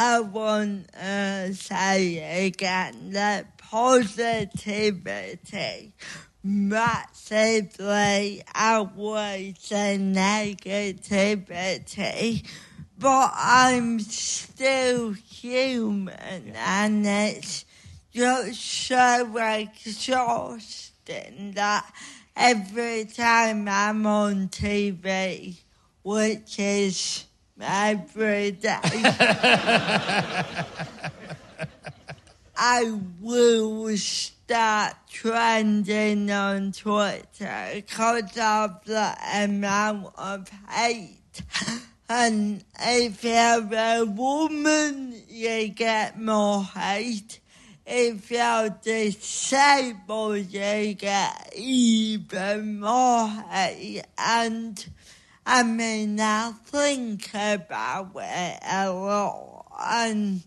[0.00, 5.92] I want to say again that positivity
[6.44, 12.46] massively outweighs the negativity,
[12.96, 17.64] but I'm still human and it's
[18.12, 20.74] just so exhausting
[21.56, 21.92] that
[22.36, 25.56] every time I'm on TV,
[26.04, 27.24] which is
[27.60, 28.80] every day.
[32.56, 41.42] I will start trending on Twitter because of the amount of hate.
[42.08, 47.40] And if you're a woman, you get more hate.
[47.86, 54.04] If you're disabled, you get even more hate.
[54.18, 54.84] And
[55.50, 59.64] I mean, I think about it a lot.
[59.80, 60.42] And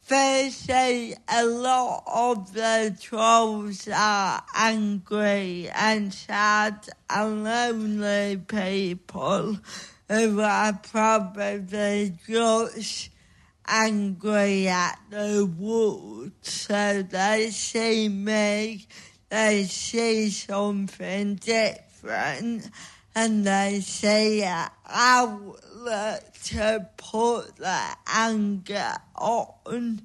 [0.00, 9.58] firstly, a lot of the trolls are angry and sad and lonely people
[10.08, 13.10] who are probably just
[13.66, 16.32] angry at the world.
[16.40, 18.86] So they see me,
[19.28, 22.70] they see something different
[23.14, 24.44] and they say
[24.86, 30.02] outlet to put the anger on.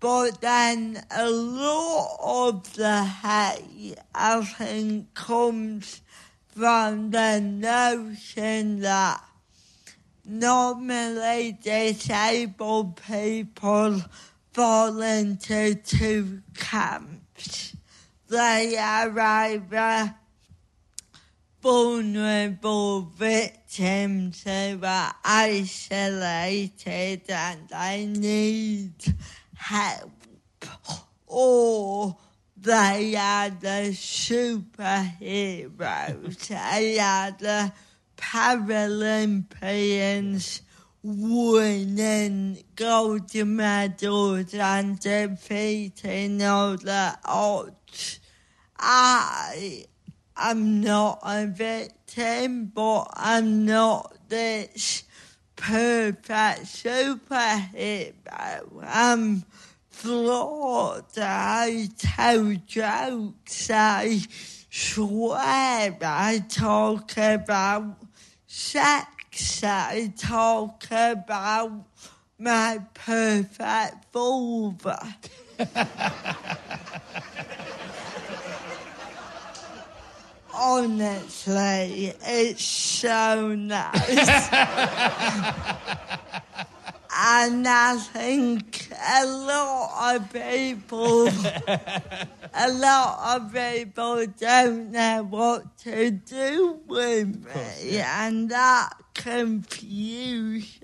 [0.00, 6.02] But then a lot of the hate, I think, comes
[6.48, 9.24] from the notion that
[10.26, 14.02] normally disabled people
[14.52, 17.74] fall into two camps.
[18.28, 20.14] They are either
[21.64, 28.92] vulnerable victims who are isolated and they need
[29.54, 30.12] help,
[31.26, 32.18] or
[32.54, 37.72] they are the superheroes, they are the
[38.14, 40.60] Paralympians
[41.02, 48.20] winning gold medals and defeating all the odds.
[48.78, 49.86] I
[50.36, 55.04] am not a victim, but I'm not this
[55.56, 58.12] perfect superhero.
[58.82, 59.44] I'm
[59.90, 61.18] flawed.
[61.18, 63.70] I tell jokes.
[63.70, 64.20] I
[64.70, 65.96] swear.
[66.02, 67.96] I talk about
[68.46, 69.62] sex.
[69.64, 71.86] I talk about
[72.38, 75.16] my perfect vulva.
[80.56, 84.48] Honestly, it's so nice.
[87.16, 96.12] and I think a lot of people, a lot of people don't know what to
[96.12, 100.74] do with me, and that confusion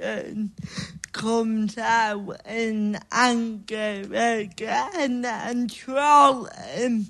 [1.12, 7.06] comes out in anger again and trolling.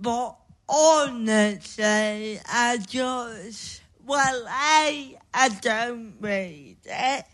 [0.00, 0.39] But
[0.70, 7.24] honestly, I just, well, A, I don't read it.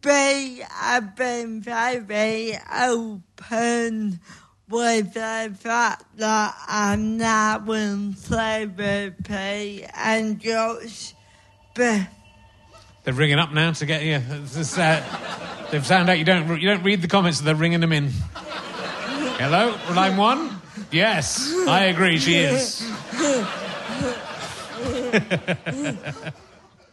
[0.00, 4.20] B, I've been very open
[4.68, 11.14] with the fact that I'm now in therapy and just
[11.74, 12.06] be,
[13.02, 14.16] They're ringing up now to get you.
[14.16, 17.92] Uh, they've found out you don't you don't read the comments, so they're ringing them
[17.92, 18.10] in.
[19.38, 20.57] Hello, line one.
[20.90, 22.18] Yes, I agree.
[22.18, 22.80] She is.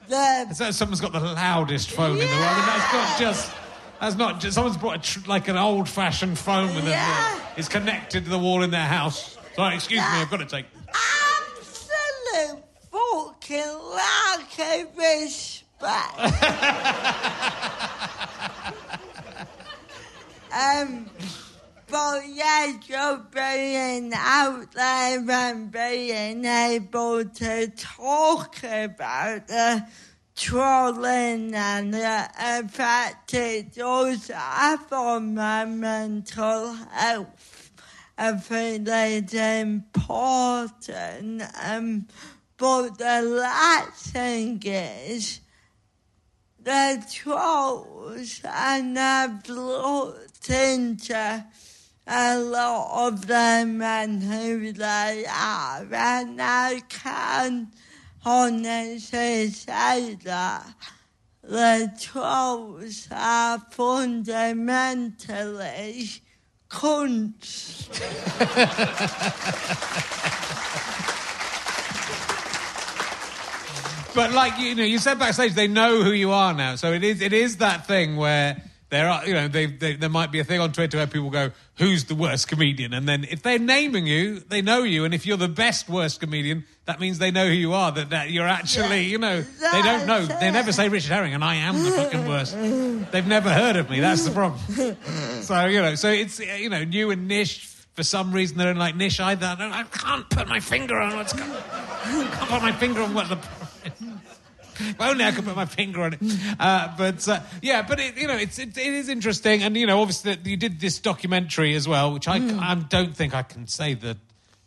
[0.07, 2.57] the So someone's got the loudest phone in the world.
[2.57, 3.51] Mean, that's not just.
[4.01, 4.55] That's not just.
[4.55, 7.39] Someone's brought a tr- like an old-fashioned phone with Yeah.
[7.55, 7.59] a.
[7.59, 9.37] It's connected to the wall in their house.
[9.55, 10.05] Sorry, excuse me.
[10.07, 10.65] I've got to take.
[10.89, 16.19] absolute fucking lack of respect.
[20.51, 21.09] um,
[22.66, 29.88] but yeah, just being out there and being able to talk about the
[30.36, 37.72] trolling and the effect it does have on my mental health.
[38.18, 41.43] I think it's important.
[41.63, 42.07] Um,
[42.57, 45.41] but the last thing is
[46.63, 51.45] the trolls and I've looked into
[52.07, 57.71] a lot of the men who they are and I can
[58.23, 60.67] honestly say that
[61.41, 66.11] the trolls are fundamentally
[66.69, 67.89] cunts.
[74.15, 76.75] But like you know, you said backstage, they know who you are now.
[76.75, 80.09] So it is it is that thing where there are you know they, they there
[80.09, 83.23] might be a thing on Twitter where people go, "Who's the worst comedian?" And then
[83.23, 85.05] if they're naming you, they know you.
[85.05, 87.91] And if you're the best worst comedian, that means they know who you are.
[87.91, 90.25] That that you're actually you know they don't know.
[90.25, 92.53] They never say Richard Herring, and I am the fucking worst.
[93.11, 93.99] They've never heard of me.
[93.99, 94.61] That's the problem.
[95.41, 97.71] So you know, so it's you know new and niche.
[97.93, 99.45] For some reason, they don't like niche either.
[99.45, 101.49] I, don't, I can't put my finger on what's going.
[101.49, 103.38] I can't put my finger on what the.
[104.80, 106.19] If only I could put my finger on it.
[106.59, 109.86] Uh, but uh, yeah, but it, you know, it's it, it is interesting, and you
[109.88, 113.67] know, obviously you did this documentary as well, which I, I don't think I can
[113.67, 114.17] say the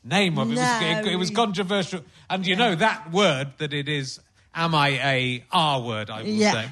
[0.05, 0.49] name of.
[0.49, 0.81] It was No.
[0.83, 4.21] it, it was controversial, and you know that word that it is.
[4.55, 6.11] Am I a R word?
[6.11, 6.53] I will Yeah.
[6.53, 6.69] say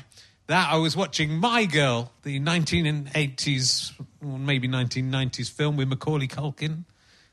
[0.48, 3.92] that I was watching My Girl, the 1980s
[4.24, 6.84] or maybe 1990s film with Macaulay Culkin.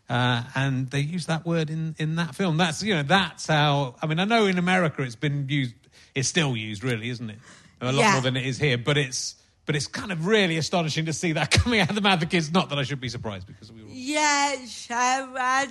[0.09, 2.57] Uh, and they use that word in, in that film.
[2.57, 3.95] That's you know that's how.
[4.01, 5.73] I mean, I know in America it's been used.
[6.15, 7.39] It's still used, really, isn't it?
[7.81, 8.11] A lot Yeah.
[8.13, 8.77] more than it is here.
[8.77, 9.35] But it's
[9.65, 12.29] but it's kind of really astonishing to see that coming out of the mouth of
[12.29, 12.51] kids.
[12.51, 13.89] Not that I should be surprised because we were.
[13.89, 15.67] Yeah, so I,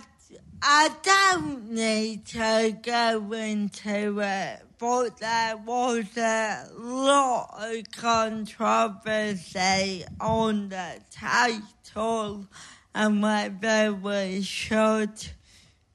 [0.62, 7.84] I don't need to go into it, but there was a lot of
[8.93, 12.47] controversy on the title
[12.95, 15.26] and whether we should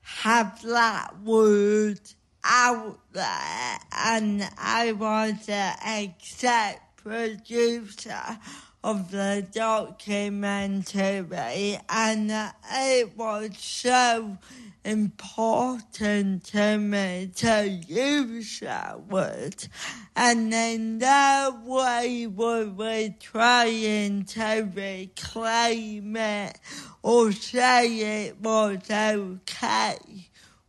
[0.02, 2.00] have that word
[2.44, 3.80] out uh, there.
[3.96, 8.40] And I was the exec producer
[8.84, 12.32] of the documentary, and
[12.72, 14.38] it was so
[14.86, 19.68] important to me to use that word.
[20.16, 26.58] And in that way were we trying to reclaim it
[27.04, 30.27] or say it was okay.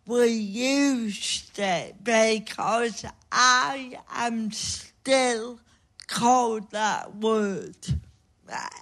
[0.08, 5.60] We used it because I am still
[6.06, 7.76] called that word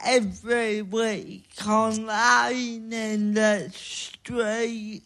[0.04, 5.02] every week online in the street.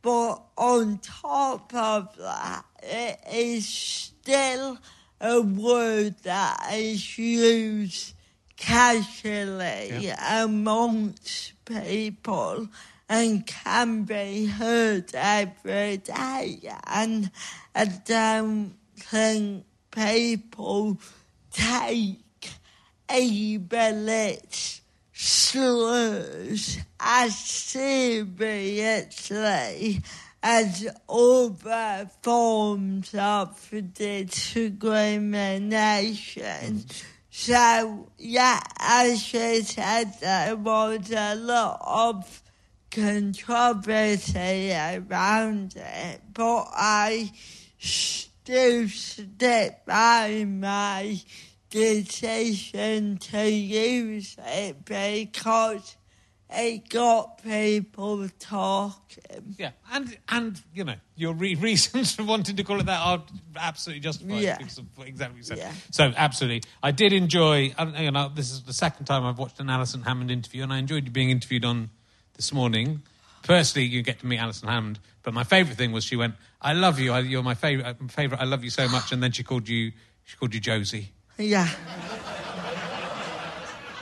[0.00, 4.78] But on top of that, it is still
[5.20, 8.14] a word that is used
[8.56, 12.68] casually amongst people
[13.08, 16.58] and can be heard every day.
[16.86, 17.30] And
[17.74, 20.98] I don't think people
[21.52, 22.20] take
[23.08, 24.80] ableist
[25.12, 28.32] slurs as seriously
[30.42, 36.44] as other forms of discrimination.
[36.44, 37.06] Mm-hmm.
[37.30, 42.42] So, yeah, as you said, there was a lot of
[42.90, 47.30] controversy around it, but I
[47.78, 51.20] still stick by my
[51.70, 55.96] decision to use it because
[56.50, 59.54] it got people talking.
[59.58, 63.22] Yeah, and and you know your re- reasons for wanting to call it that are
[63.56, 64.56] absolutely justified Yeah.
[64.56, 65.58] because of exactly what you said.
[65.58, 65.72] Yeah.
[65.90, 67.74] So absolutely, I did enjoy.
[67.76, 70.62] I don't- You know, this is the second time I've watched an Alison Hammond interview,
[70.62, 71.90] and I enjoyed being interviewed on
[72.38, 73.02] this morning.
[73.42, 76.72] Firstly, you get to meet Alison Hammond, but my favourite thing was she went, "I
[76.72, 77.12] love you.
[77.12, 77.96] I, you're my favourite.
[78.00, 78.40] Uh, favourite.
[78.40, 79.92] I love you so much." And then she called you.
[80.24, 81.12] She called you Josie.
[81.36, 81.68] Yeah.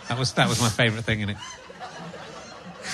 [0.09, 1.37] That was that was my favourite thing in it.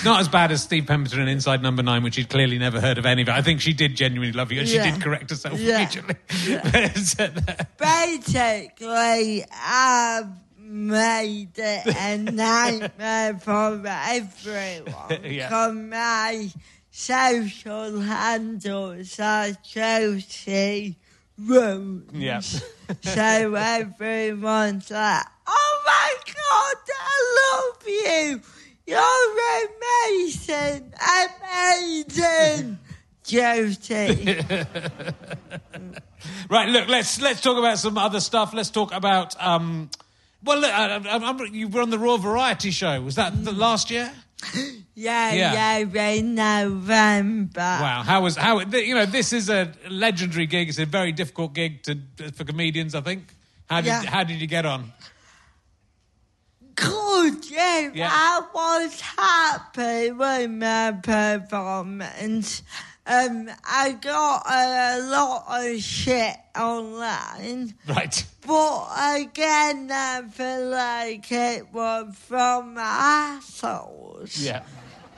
[0.03, 2.97] Not as bad as Steve Pemberton in Inside Number Nine, which she'd clearly never heard
[2.97, 3.31] of any of it.
[3.31, 4.83] I think she did genuinely love you, and Yeah.
[4.85, 5.77] she did correct herself Yeah.
[5.79, 6.15] immediately.
[7.19, 10.27] Uh, Basically, I've
[10.73, 15.19] made it a nightmare for everyone.
[15.23, 15.71] Yeah.
[15.71, 16.49] My
[16.89, 20.95] social handles are Josie
[21.37, 22.09] Rones.
[22.13, 22.41] yeah.
[23.01, 28.41] So everyone's like, oh my God, I love you.
[28.85, 29.69] You're
[30.17, 30.93] amazing.
[31.43, 32.79] Amazing.
[33.23, 34.43] Josie.
[36.49, 38.53] Right, look, let's let's talk about some other stuff.
[38.53, 39.41] Let's talk about.
[39.41, 39.89] Um,
[40.43, 43.01] well, look, I, I, I'm, you were on the Royal Variety Show.
[43.01, 44.11] Was that the last year?
[44.95, 45.79] Yeah, Yeah.
[45.79, 47.59] yeah, in November.
[47.59, 48.59] Wow, how was how?
[48.59, 50.69] You know, this is a legendary gig.
[50.69, 51.97] It's a very difficult gig to
[52.35, 52.93] for comedians.
[52.93, 53.33] I think.
[53.67, 54.03] How did Yeah.
[54.05, 54.93] how did you get on?
[56.75, 57.89] Good, yeah.
[57.93, 58.09] Yeah.
[58.11, 62.61] I was happy with my performance.
[63.05, 68.25] Um, I got a lot of shit online, Right.
[68.47, 68.87] but
[69.17, 74.37] again, I feel like it was from assholes.
[74.37, 74.63] Yeah.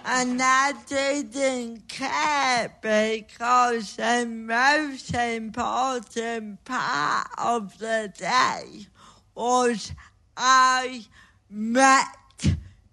[0.03, 8.87] And I didn't care because the most important part of the day
[9.35, 9.91] was
[10.35, 11.05] I
[11.49, 12.07] met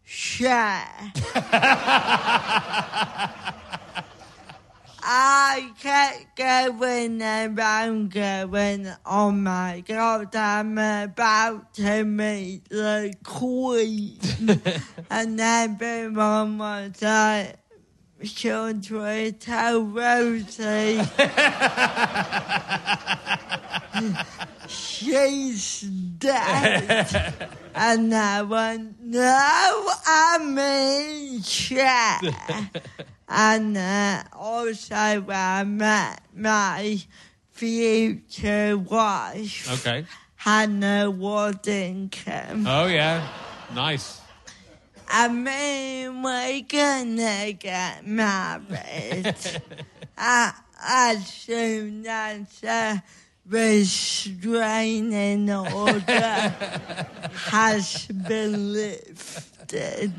[0.05, 0.85] Cher.
[5.05, 14.19] I kept going around going, oh my god, I'm about to meet the queen.
[15.11, 17.57] and everyone was like,
[18.23, 21.03] should we tell Rosie?
[24.69, 27.49] She's dead.
[27.75, 30.92] and I went, no, I mean
[31.45, 32.19] Cher.
[33.29, 36.99] and uh, also I met my
[37.51, 40.07] future wife, Okay.
[40.37, 42.65] Hannah Waddingham.
[42.67, 43.29] Oh yeah.
[43.75, 44.21] Nice.
[45.09, 49.35] I mean, we're gonna get married
[50.19, 50.53] uh,
[50.85, 52.97] as soon as uh,
[53.47, 56.01] restraining order
[57.51, 60.13] has been lifted.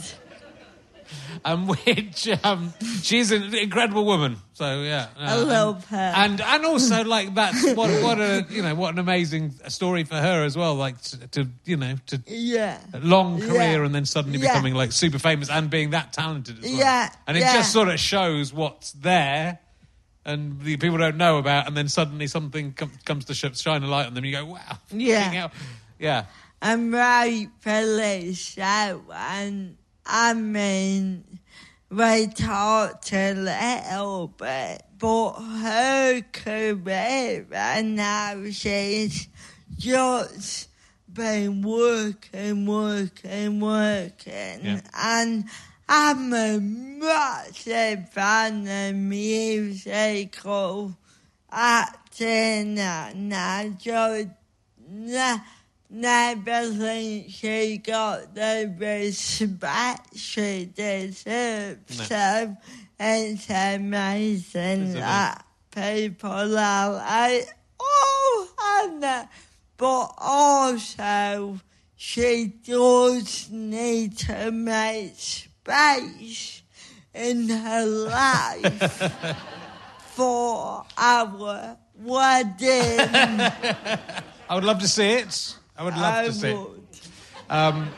[1.45, 4.37] And which um, she's an incredible woman.
[4.53, 6.13] So yeah, uh, I love her.
[6.15, 10.15] And and also like that's what what a you know what an amazing story for
[10.15, 10.75] her as well.
[10.75, 12.79] Like to, to you know to Yeah.
[12.93, 13.85] a long career Yeah.
[13.85, 14.53] and then suddenly Yeah.
[14.53, 16.79] becoming like super famous and being that talented as well.
[16.79, 17.53] Yeah, and it yeah.
[17.55, 19.59] just sort of shows what's there.
[20.25, 23.83] And the people don't know about, and then suddenly something com- comes to sh- shine
[23.83, 24.23] a light on them.
[24.23, 25.49] You go, "Wow, Yeah.
[25.99, 26.25] yeah."
[26.61, 29.75] I'm rightfully so, and
[30.05, 31.39] I mean,
[31.89, 39.27] we talked a little bit, but her career and now she's
[39.77, 40.69] just
[41.11, 44.81] been working, working, working, Yeah.
[44.95, 45.45] and
[45.87, 50.97] I'm a massive fan of musical
[51.51, 54.29] acting, and I just
[55.93, 61.99] ne- never think she got the respect she deserves.
[61.99, 62.03] No.
[62.05, 62.57] So
[62.99, 67.47] it's amazing that people are like,
[67.79, 69.29] oh, Hannah.
[69.77, 71.59] But also,
[71.95, 76.61] she does need to make space
[77.13, 79.13] in her life
[80.15, 82.99] for our wedding.
[84.49, 85.55] I would love to see it.
[85.77, 86.81] I would love I to see would.
[87.49, 87.89] Um,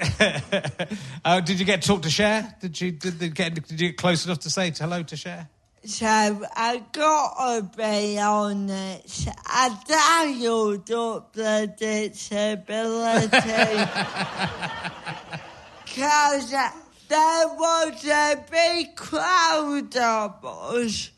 [1.24, 2.54] uh, did you get to talk to Cher?
[2.60, 5.48] Did you did, get did you get close enough to say hello to Cher?
[5.84, 13.36] So I got to be honest, I dialed up the disability
[15.84, 21.10] because there was a big crowd of us.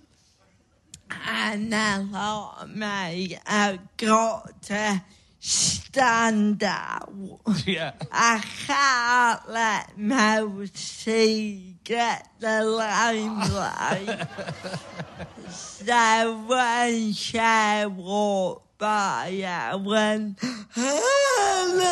[1.29, 5.03] And thought, mate, I got to
[5.45, 7.13] stand out.
[7.67, 7.93] Yeah.
[8.11, 14.27] I can't let Mousy get the limelight.
[15.51, 17.39] so when she
[17.87, 20.39] walked by, I went,
[20.75, 21.87] hello.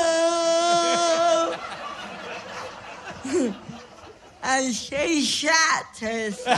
[4.42, 6.48] and she shat herself.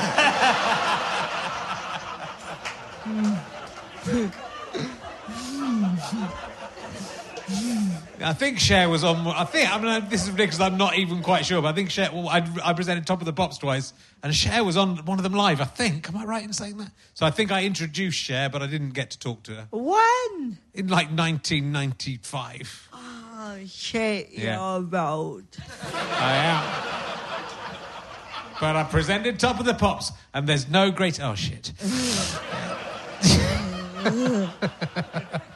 [8.24, 9.26] I think Cher was on.
[9.26, 10.60] I think I mean this is ridiculous.
[10.60, 12.10] I'm not even quite sure, but I think Cher.
[12.12, 15.22] Well, I, I presented Top of the Pops twice, and Cher was on one of
[15.22, 15.60] them live.
[15.60, 16.08] I think.
[16.08, 16.90] Am I right in saying that?
[17.14, 20.58] So I think I introduced Cher, but I didn't get to talk to her When?
[20.72, 22.88] in like 1995.
[22.92, 24.78] Oh, shit, Yeah.
[24.78, 25.44] you're old.
[25.92, 26.64] I am.
[28.60, 31.20] But I presented Top of the Pops, and there's no great.
[31.20, 31.72] Oh shit.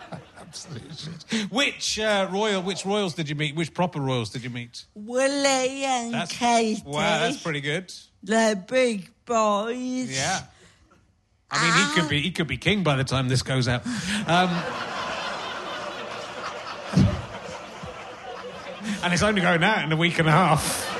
[0.49, 1.51] Absolute shit.
[1.51, 2.63] Which uh, royal?
[2.63, 3.55] Which royals did you meet?
[3.55, 4.85] Which proper royals did you meet?
[4.95, 6.83] Willie and That's Katie.
[6.87, 7.01] wow.
[7.21, 7.93] That's pretty good.
[8.23, 10.11] The big boys.
[10.17, 10.41] Yeah.
[11.51, 13.87] I mean, he could be he could be king by the time this goes out.
[13.87, 13.89] Um,
[19.03, 20.95] and it's only going out in a week and a half.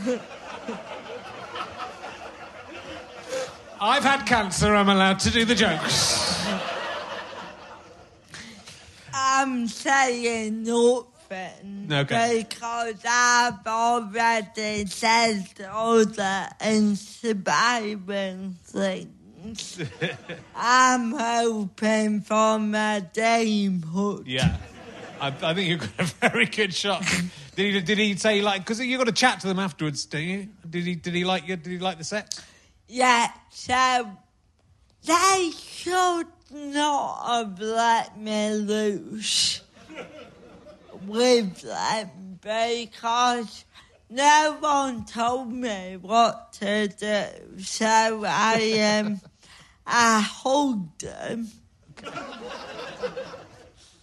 [3.82, 4.74] I've had cancer.
[4.74, 6.19] I'm allowed to do the jokes.
[9.32, 11.88] I'm saying nothing.
[11.88, 12.44] Okay.
[12.48, 19.80] Because I've already said all the inspiring things.
[20.56, 24.24] I'm hoping for my damehood.
[24.26, 24.56] Yeah.
[25.20, 27.04] I, I think you've got a very good shot.
[27.54, 27.80] Did he?
[27.82, 28.62] Did he say like?
[28.62, 30.48] Because you got to chat to them afterwards, do you?
[30.68, 30.96] Did he?
[30.96, 31.54] Did he like you?
[31.54, 32.42] Did he like the set?
[32.88, 34.10] Yeah, so
[35.04, 39.62] they should not a black me loose
[41.06, 43.64] with them because
[44.08, 47.60] no one told me what to do.
[47.62, 49.20] So I um
[49.86, 51.48] I hugged them.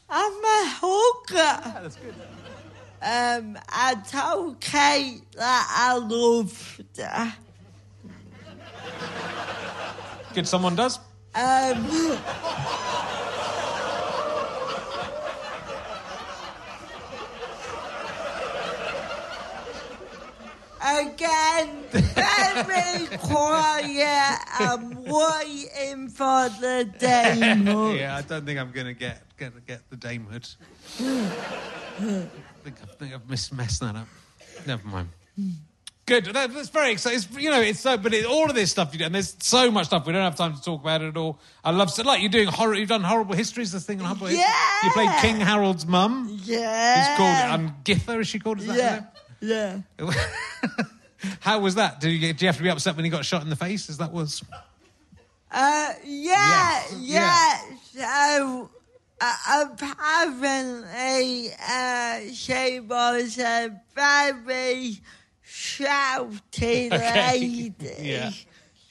[0.10, 1.82] I'm a hugger.
[1.82, 2.16] That's good.
[3.02, 7.34] Um, I told Kate that I loved her.
[10.34, 10.48] Good.
[10.48, 11.00] Someone does.
[11.36, 12.18] Um,
[20.82, 21.84] again,
[22.66, 24.40] very quiet.
[24.60, 27.94] I'm waiting for the demo.
[27.94, 30.56] Yeah, I don't think I'm to get gonna get the damehood.
[31.00, 32.28] I
[32.64, 34.08] think, I think I've messed that up.
[34.66, 35.10] Never mind.
[36.08, 36.26] Good.
[36.28, 37.18] That, that's very exciting.
[37.18, 39.36] It's, you know, it's so, but it, all of this stuff you do, and there's
[39.40, 41.38] so much stuff we don't have time to talk about it at all.
[41.66, 42.76] I love so like you're doing horror.
[42.76, 43.74] You've done horrible histories.
[43.74, 44.42] This thing on horrible History.
[44.42, 44.78] Yeah.
[44.86, 46.40] You played King Harold's mum.
[46.44, 46.98] Yeah.
[46.98, 48.22] Who's called um, Githa?
[48.22, 48.60] Is she called?
[48.60, 48.78] Is that
[49.42, 49.82] Yeah.
[50.00, 50.12] Yeah.
[51.42, 52.00] How was that?
[52.00, 53.90] Did you, you have to be upset when he got shot in the face?
[53.90, 54.42] As that was.
[55.52, 57.60] Uh, yeah, yeah.
[57.94, 58.70] So,
[59.20, 63.72] uh, apparently, uh, she was a
[65.48, 67.96] very shouty lady.
[68.00, 68.32] Yeah.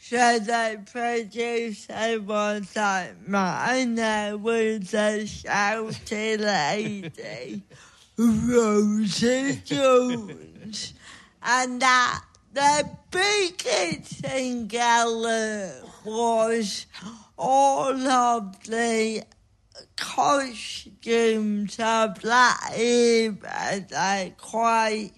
[0.01, 7.63] So the producer was like, mine was a shouty lady,
[8.17, 10.95] Rosie Jones.
[11.43, 16.87] And that the biggest thing I was
[17.37, 19.25] all of the
[19.97, 25.13] costumes of that era, like quite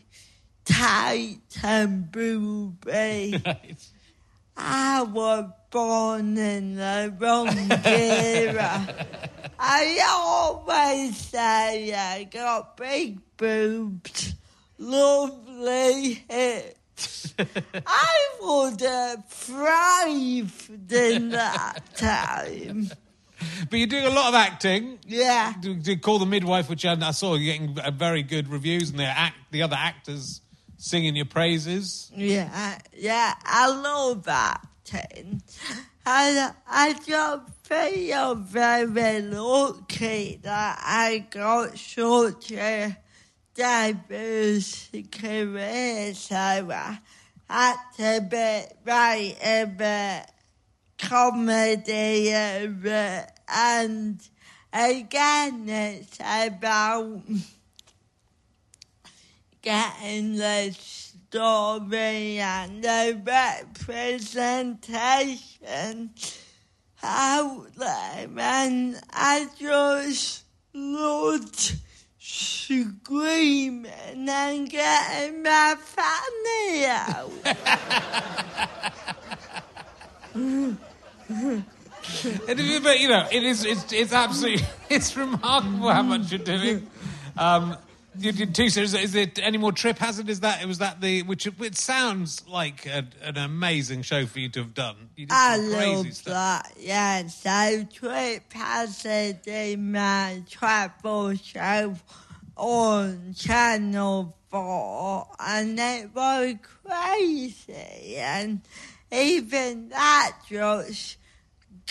[0.69, 3.43] tight and booby.
[4.57, 7.49] I was born in the wrong
[7.85, 9.07] era.
[9.59, 14.35] I always say I got big boobs,
[14.79, 17.35] lovely hips.
[17.87, 22.91] I would have thrived in that time.
[23.71, 24.99] But you're doing a lot of acting.
[25.07, 25.55] Yeah.
[25.61, 28.91] Do, do call the midwife, which I, I saw you getting uh, very good reviews,
[28.91, 30.41] and the act, the other actors
[30.79, 32.11] singing your praises.
[32.15, 34.67] Yeah, yeah, I love that.
[34.93, 35.43] acting.
[36.07, 42.97] I, I just feel very lucky that I got such a
[43.55, 46.15] diverse career.
[46.15, 46.73] So
[47.51, 50.31] I had be right a bit
[50.99, 54.21] comedy and
[54.73, 57.23] again it's about
[59.63, 66.11] getting the story and the representation
[67.03, 70.45] out there, and I just
[70.75, 71.79] loved
[72.19, 77.33] screaming and getting my fanny out.
[82.47, 83.65] But you know, it is.
[83.65, 84.67] It's, it's absolutely.
[84.91, 86.89] It's remarkable how much you're doing.
[87.37, 87.77] Um,
[88.19, 88.95] you did two series.
[88.95, 90.29] Is it any more Trip Hazard?
[90.29, 91.47] Is that it was that the which?
[91.47, 95.11] It sounds like a, an amazing show for you to have done.
[95.17, 96.35] You did I crazy love stuff.
[96.35, 96.73] that.
[96.79, 101.95] Yeah, so Trip Hazard in my travel show
[102.57, 106.55] on Channel 4 and it was
[106.85, 108.61] crazy and
[109.13, 111.19] even that just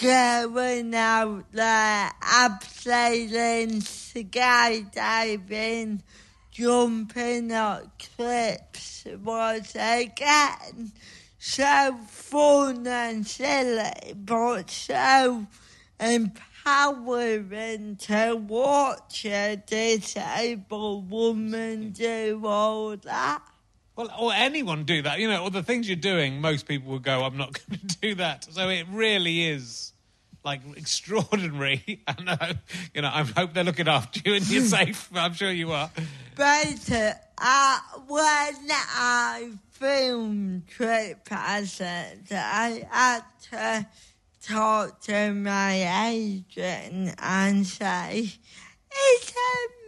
[0.01, 4.91] going out there, abseiling, skydiving,
[6.51, 10.91] jumping on cliffs was again
[11.39, 15.47] so fun and silly, but so
[15.99, 23.41] empowering to watch a disabled woman do all that.
[23.97, 25.19] Well, or anyone do that.
[25.19, 27.97] You know, or the things you're doing, most people would go, "I'm not going to
[27.97, 29.91] do that." So it really is
[30.45, 32.03] like extraordinary.
[32.07, 32.53] And uh,
[32.93, 35.09] you know, I hope they're looking after you and you're safe.
[35.13, 35.89] I'm sure you are.
[36.35, 43.87] But uh, when I filmed Trip Hazard, I had to
[44.41, 49.86] talk to my agent and say, is um,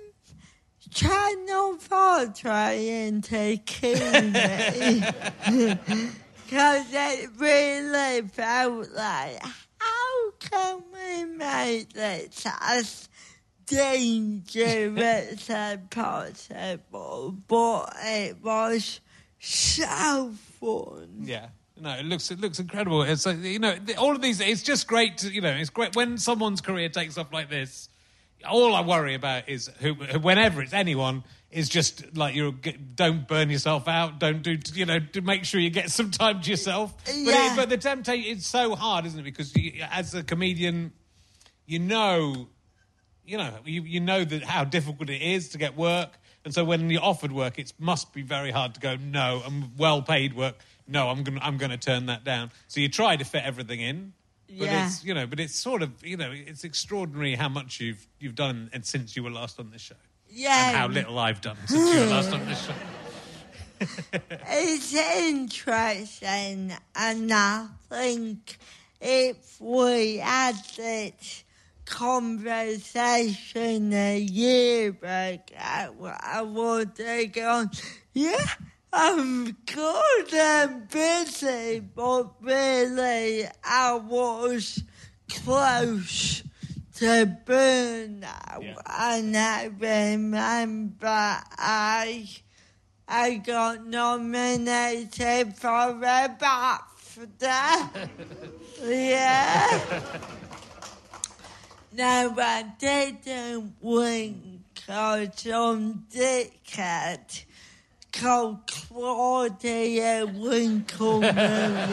[0.92, 5.04] Channel 4 trying to kill me?
[6.50, 9.40] Because it really felt like,
[9.78, 13.08] how can we make this as
[13.68, 17.36] dangerous as possible?
[17.48, 19.00] But it was
[19.38, 21.20] so fun.
[21.22, 21.50] Yeah.
[21.80, 23.04] No, it looks it looks incredible.
[23.04, 24.42] It's like, you know all of these.
[24.42, 25.20] It's just great.
[25.20, 27.90] To, you know, it's great when someone's career takes off like this.
[28.48, 32.52] All I worry about is who, whenever it's anyone, is just like you
[32.96, 34.20] don't burn yourself out.
[34.20, 36.94] Don't do you know to make sure you get some time to yourself.
[37.06, 37.54] But, Yeah.
[37.54, 39.24] it, but the temptation it's so hard, isn't it?
[39.24, 40.94] Because you, as a comedian,
[41.66, 42.48] you know
[43.30, 46.66] you know, you, you know that how difficult it is to get work, and so
[46.66, 50.36] when you're offered work, it must be very hard to go no, and well paid
[50.36, 50.56] work.
[50.88, 52.50] No, I'm gonna I'm gonna turn that down.
[52.68, 54.14] So you try to fit everything in,
[54.58, 54.88] but Yeah.
[54.88, 58.36] it's you know, but it's sort of you know, it's extraordinary how much you've you've
[58.36, 59.96] done and since you were last on this show,
[60.30, 60.70] Yeah.
[60.70, 62.74] and how little I've done since you were last on this show.
[64.48, 68.58] It's interesting, and I think
[69.00, 71.44] if we had this
[71.86, 77.72] conversation a year ago, I would have gone,
[78.14, 78.46] yeah,
[78.92, 84.84] I'm good and busy, but really I was
[85.30, 86.44] close
[86.96, 88.64] to burnout.
[88.64, 88.76] Yeah.
[88.88, 92.28] And I remember I
[93.08, 98.10] I got nominated for a BAFTA.
[98.84, 100.02] yeah.
[101.92, 107.46] No, I didn't win because some dickhead
[108.20, 111.90] called Claudia Winkleman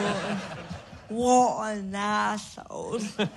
[1.08, 3.00] what an asshole.
[3.18, 3.30] and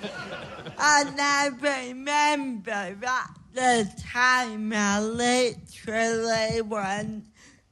[0.80, 7.26] I remember at the time I literally went,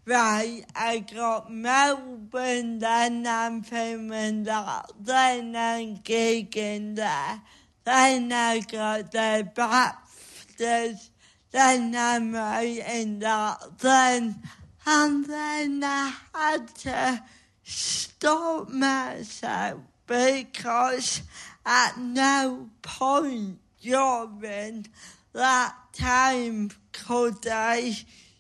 [0.06, 7.42] right, I got Melbourne, then I'm filming that, then I'm gigging there,
[7.84, 11.10] then I got the BAFTAs,
[11.52, 14.44] then I'm writing that, then,
[14.90, 17.22] and then I had to
[17.62, 21.24] stop myself because
[21.66, 24.88] at no point during
[25.34, 27.98] that time could I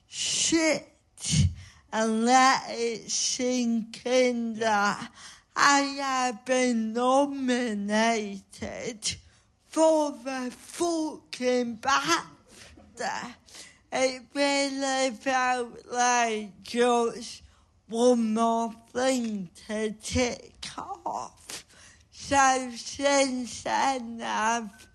[0.07, 0.87] sit
[1.91, 5.11] and let it sink in that
[5.53, 8.41] I have been nominated
[9.67, 13.35] for the fucking BAFTA.
[13.91, 17.41] It really felt like just
[17.87, 21.65] one more thing to tick off.
[22.11, 24.87] So since then I've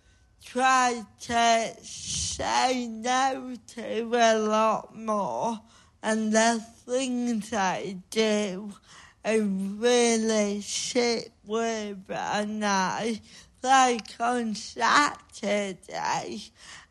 [0.45, 5.61] tried to say no to a lot more
[6.03, 8.75] and the things I do
[9.25, 13.21] I really sit with and I
[13.63, 16.43] like on Saturday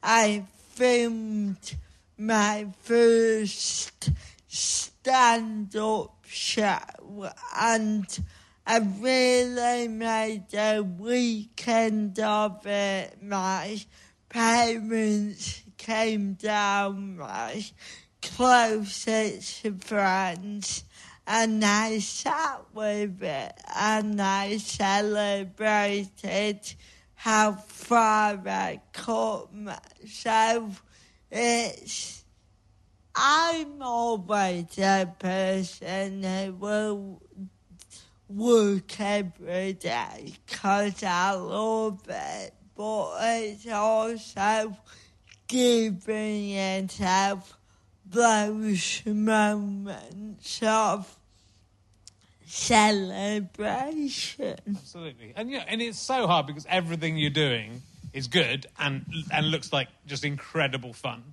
[0.02, 1.76] I filmed
[2.22, 4.12] my first
[4.48, 6.78] stand up show
[7.58, 8.06] and
[8.64, 13.18] I really made a weekend of it.
[13.24, 13.80] My
[14.30, 17.66] parents came down, my
[18.22, 20.84] closest friends,
[21.26, 25.40] and I sat with it and I celebrated
[27.16, 29.72] how far I come.
[30.06, 30.70] So
[31.32, 32.24] it's,
[33.16, 37.22] I'm always a person who will
[38.28, 44.78] work every day because I love it, but it's also
[45.48, 47.58] giving yourself
[48.06, 51.18] those moments of
[52.46, 54.58] celebration.
[54.68, 57.82] Absolutely, and yeah, and it's so hard because everything you're doing
[58.14, 61.24] is good and and looks like just incredible fun.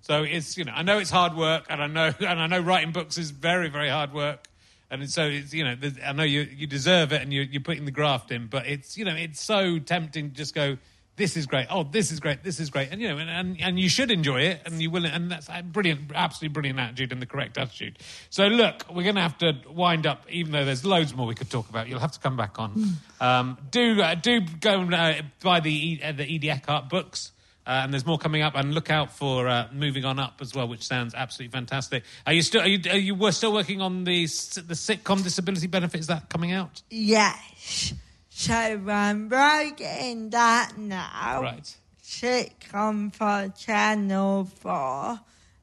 [0.00, 2.60] So it's you know I know it's hard work and I know and I know
[2.60, 4.46] writing books is very very hard work.
[4.88, 7.84] And so it's you know I know you you deserve it and you you're putting
[7.84, 10.78] the graft in, but it's you know it's so tempting to just go
[11.16, 13.60] this is great oh this is great this is great and you know and and,
[13.60, 17.12] and you should enjoy it and you will and that's a brilliant absolutely brilliant attitude
[17.12, 17.98] and the correct attitude.
[18.30, 21.34] So look, we're going to have to wind up even though there's loads more we
[21.34, 21.88] could talk about.
[21.88, 22.96] You'll have to come back on.
[23.20, 27.32] Um, do uh, do go and uh, buy the uh, the Edie Eckhart books.
[27.66, 30.54] Uh, and there's more coming up, and look out for uh, moving on up as
[30.54, 32.04] well, which sounds absolutely fantastic.
[32.24, 32.60] Are you still?
[32.60, 32.78] Are you?
[32.88, 35.98] Are you were still working on the the sitcom disability benefit?
[35.98, 36.82] Is that coming out?
[36.90, 37.92] Yes.
[38.38, 41.40] So I'm writing that now.
[41.40, 41.74] Right.
[42.04, 45.20] Sitcom for Channel 4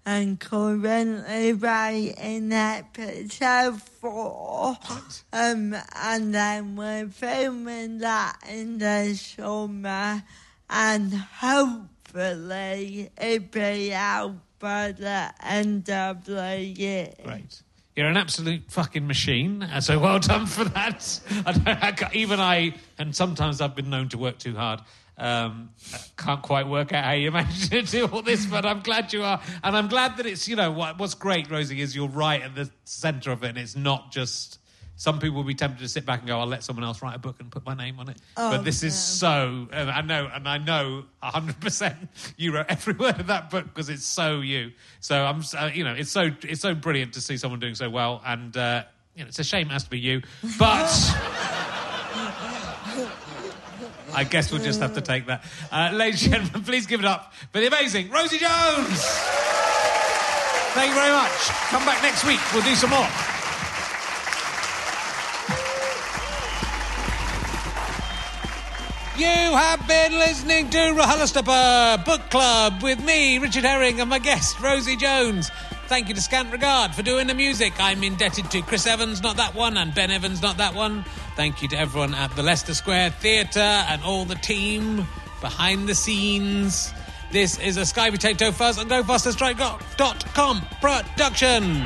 [0.08, 4.78] and currently writing episode 4.
[5.32, 10.24] Um, and then we're filming that in the summer
[10.68, 17.14] and hopefully it'll be out by the end of the year.
[17.24, 17.62] Great.
[17.96, 22.10] You're an absolute fucking machine, uh, so well done for that.
[22.14, 24.82] Even I, and sometimes I've been known to work too hard.
[25.16, 25.70] Um,
[26.18, 29.24] can't quite work out how you manage to do all this, but I'm glad you
[29.24, 32.42] are, and I'm glad that it's you know what, what's great, Rosie, is you're right
[32.42, 34.60] at the centre of it, and it's not just.
[34.96, 37.16] Some people will be tempted to sit back and go, "I'll let someone else write
[37.16, 40.30] a book and put my name on it." but this is so, and I know,
[40.34, 41.98] and I know 100 percent
[42.38, 44.72] you wrote every word of that book because it's so you.
[45.00, 47.90] So I'm, uh, you know, it's so it's so brilliant to see someone doing so
[47.90, 48.84] well, and uh,
[49.16, 50.22] you know, it's a shame it has to be you,
[50.60, 50.90] but.
[54.16, 55.44] I guess we'll just have to take that.
[55.72, 59.04] Uh, ladies and gentlemen, please give it up for the amazing Rosie Jones.
[60.74, 61.32] Thank you very much.
[61.72, 62.40] Come back next week.
[62.54, 63.33] We'll do some more.
[69.16, 74.60] You have been listening to RHLSTP Book Club with me, Richard Herring, and my guest,
[74.60, 75.52] Rosie Jones.
[75.86, 77.74] Thank you to Scant Regard for doing the music.
[77.78, 81.06] I'm indebted to Chris Evans, not that one, and Ben Evans, not that one.
[81.36, 85.06] Thank you to everyone at the Leicester Square Theatre and all the team
[85.42, 86.92] behind the scenes.
[87.32, 91.86] This is a Sky Potato Fuzz and GoFasterStripe.com production.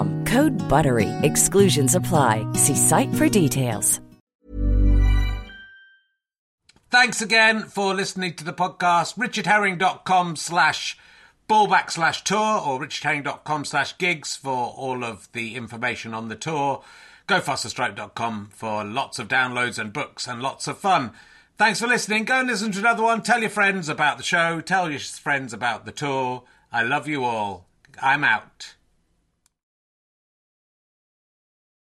[0.25, 1.09] Code BUTTERY.
[1.23, 2.45] Exclusions apply.
[2.53, 4.01] See site for details.
[6.91, 9.15] Thanks again for listening to the podcast.
[9.15, 10.97] richardherring.com slash
[11.49, 16.83] ballback slash tour or richardherring.com slash gigs for all of the information on the tour.
[17.29, 21.11] GoFasterStripe.com for lots of downloads and books and lots of fun.
[21.57, 22.25] Thanks for listening.
[22.25, 23.21] Go and listen to another one.
[23.21, 24.59] Tell your friends about the show.
[24.59, 26.43] Tell your friends about the tour.
[26.73, 27.67] I love you all.
[28.01, 28.73] I'm out.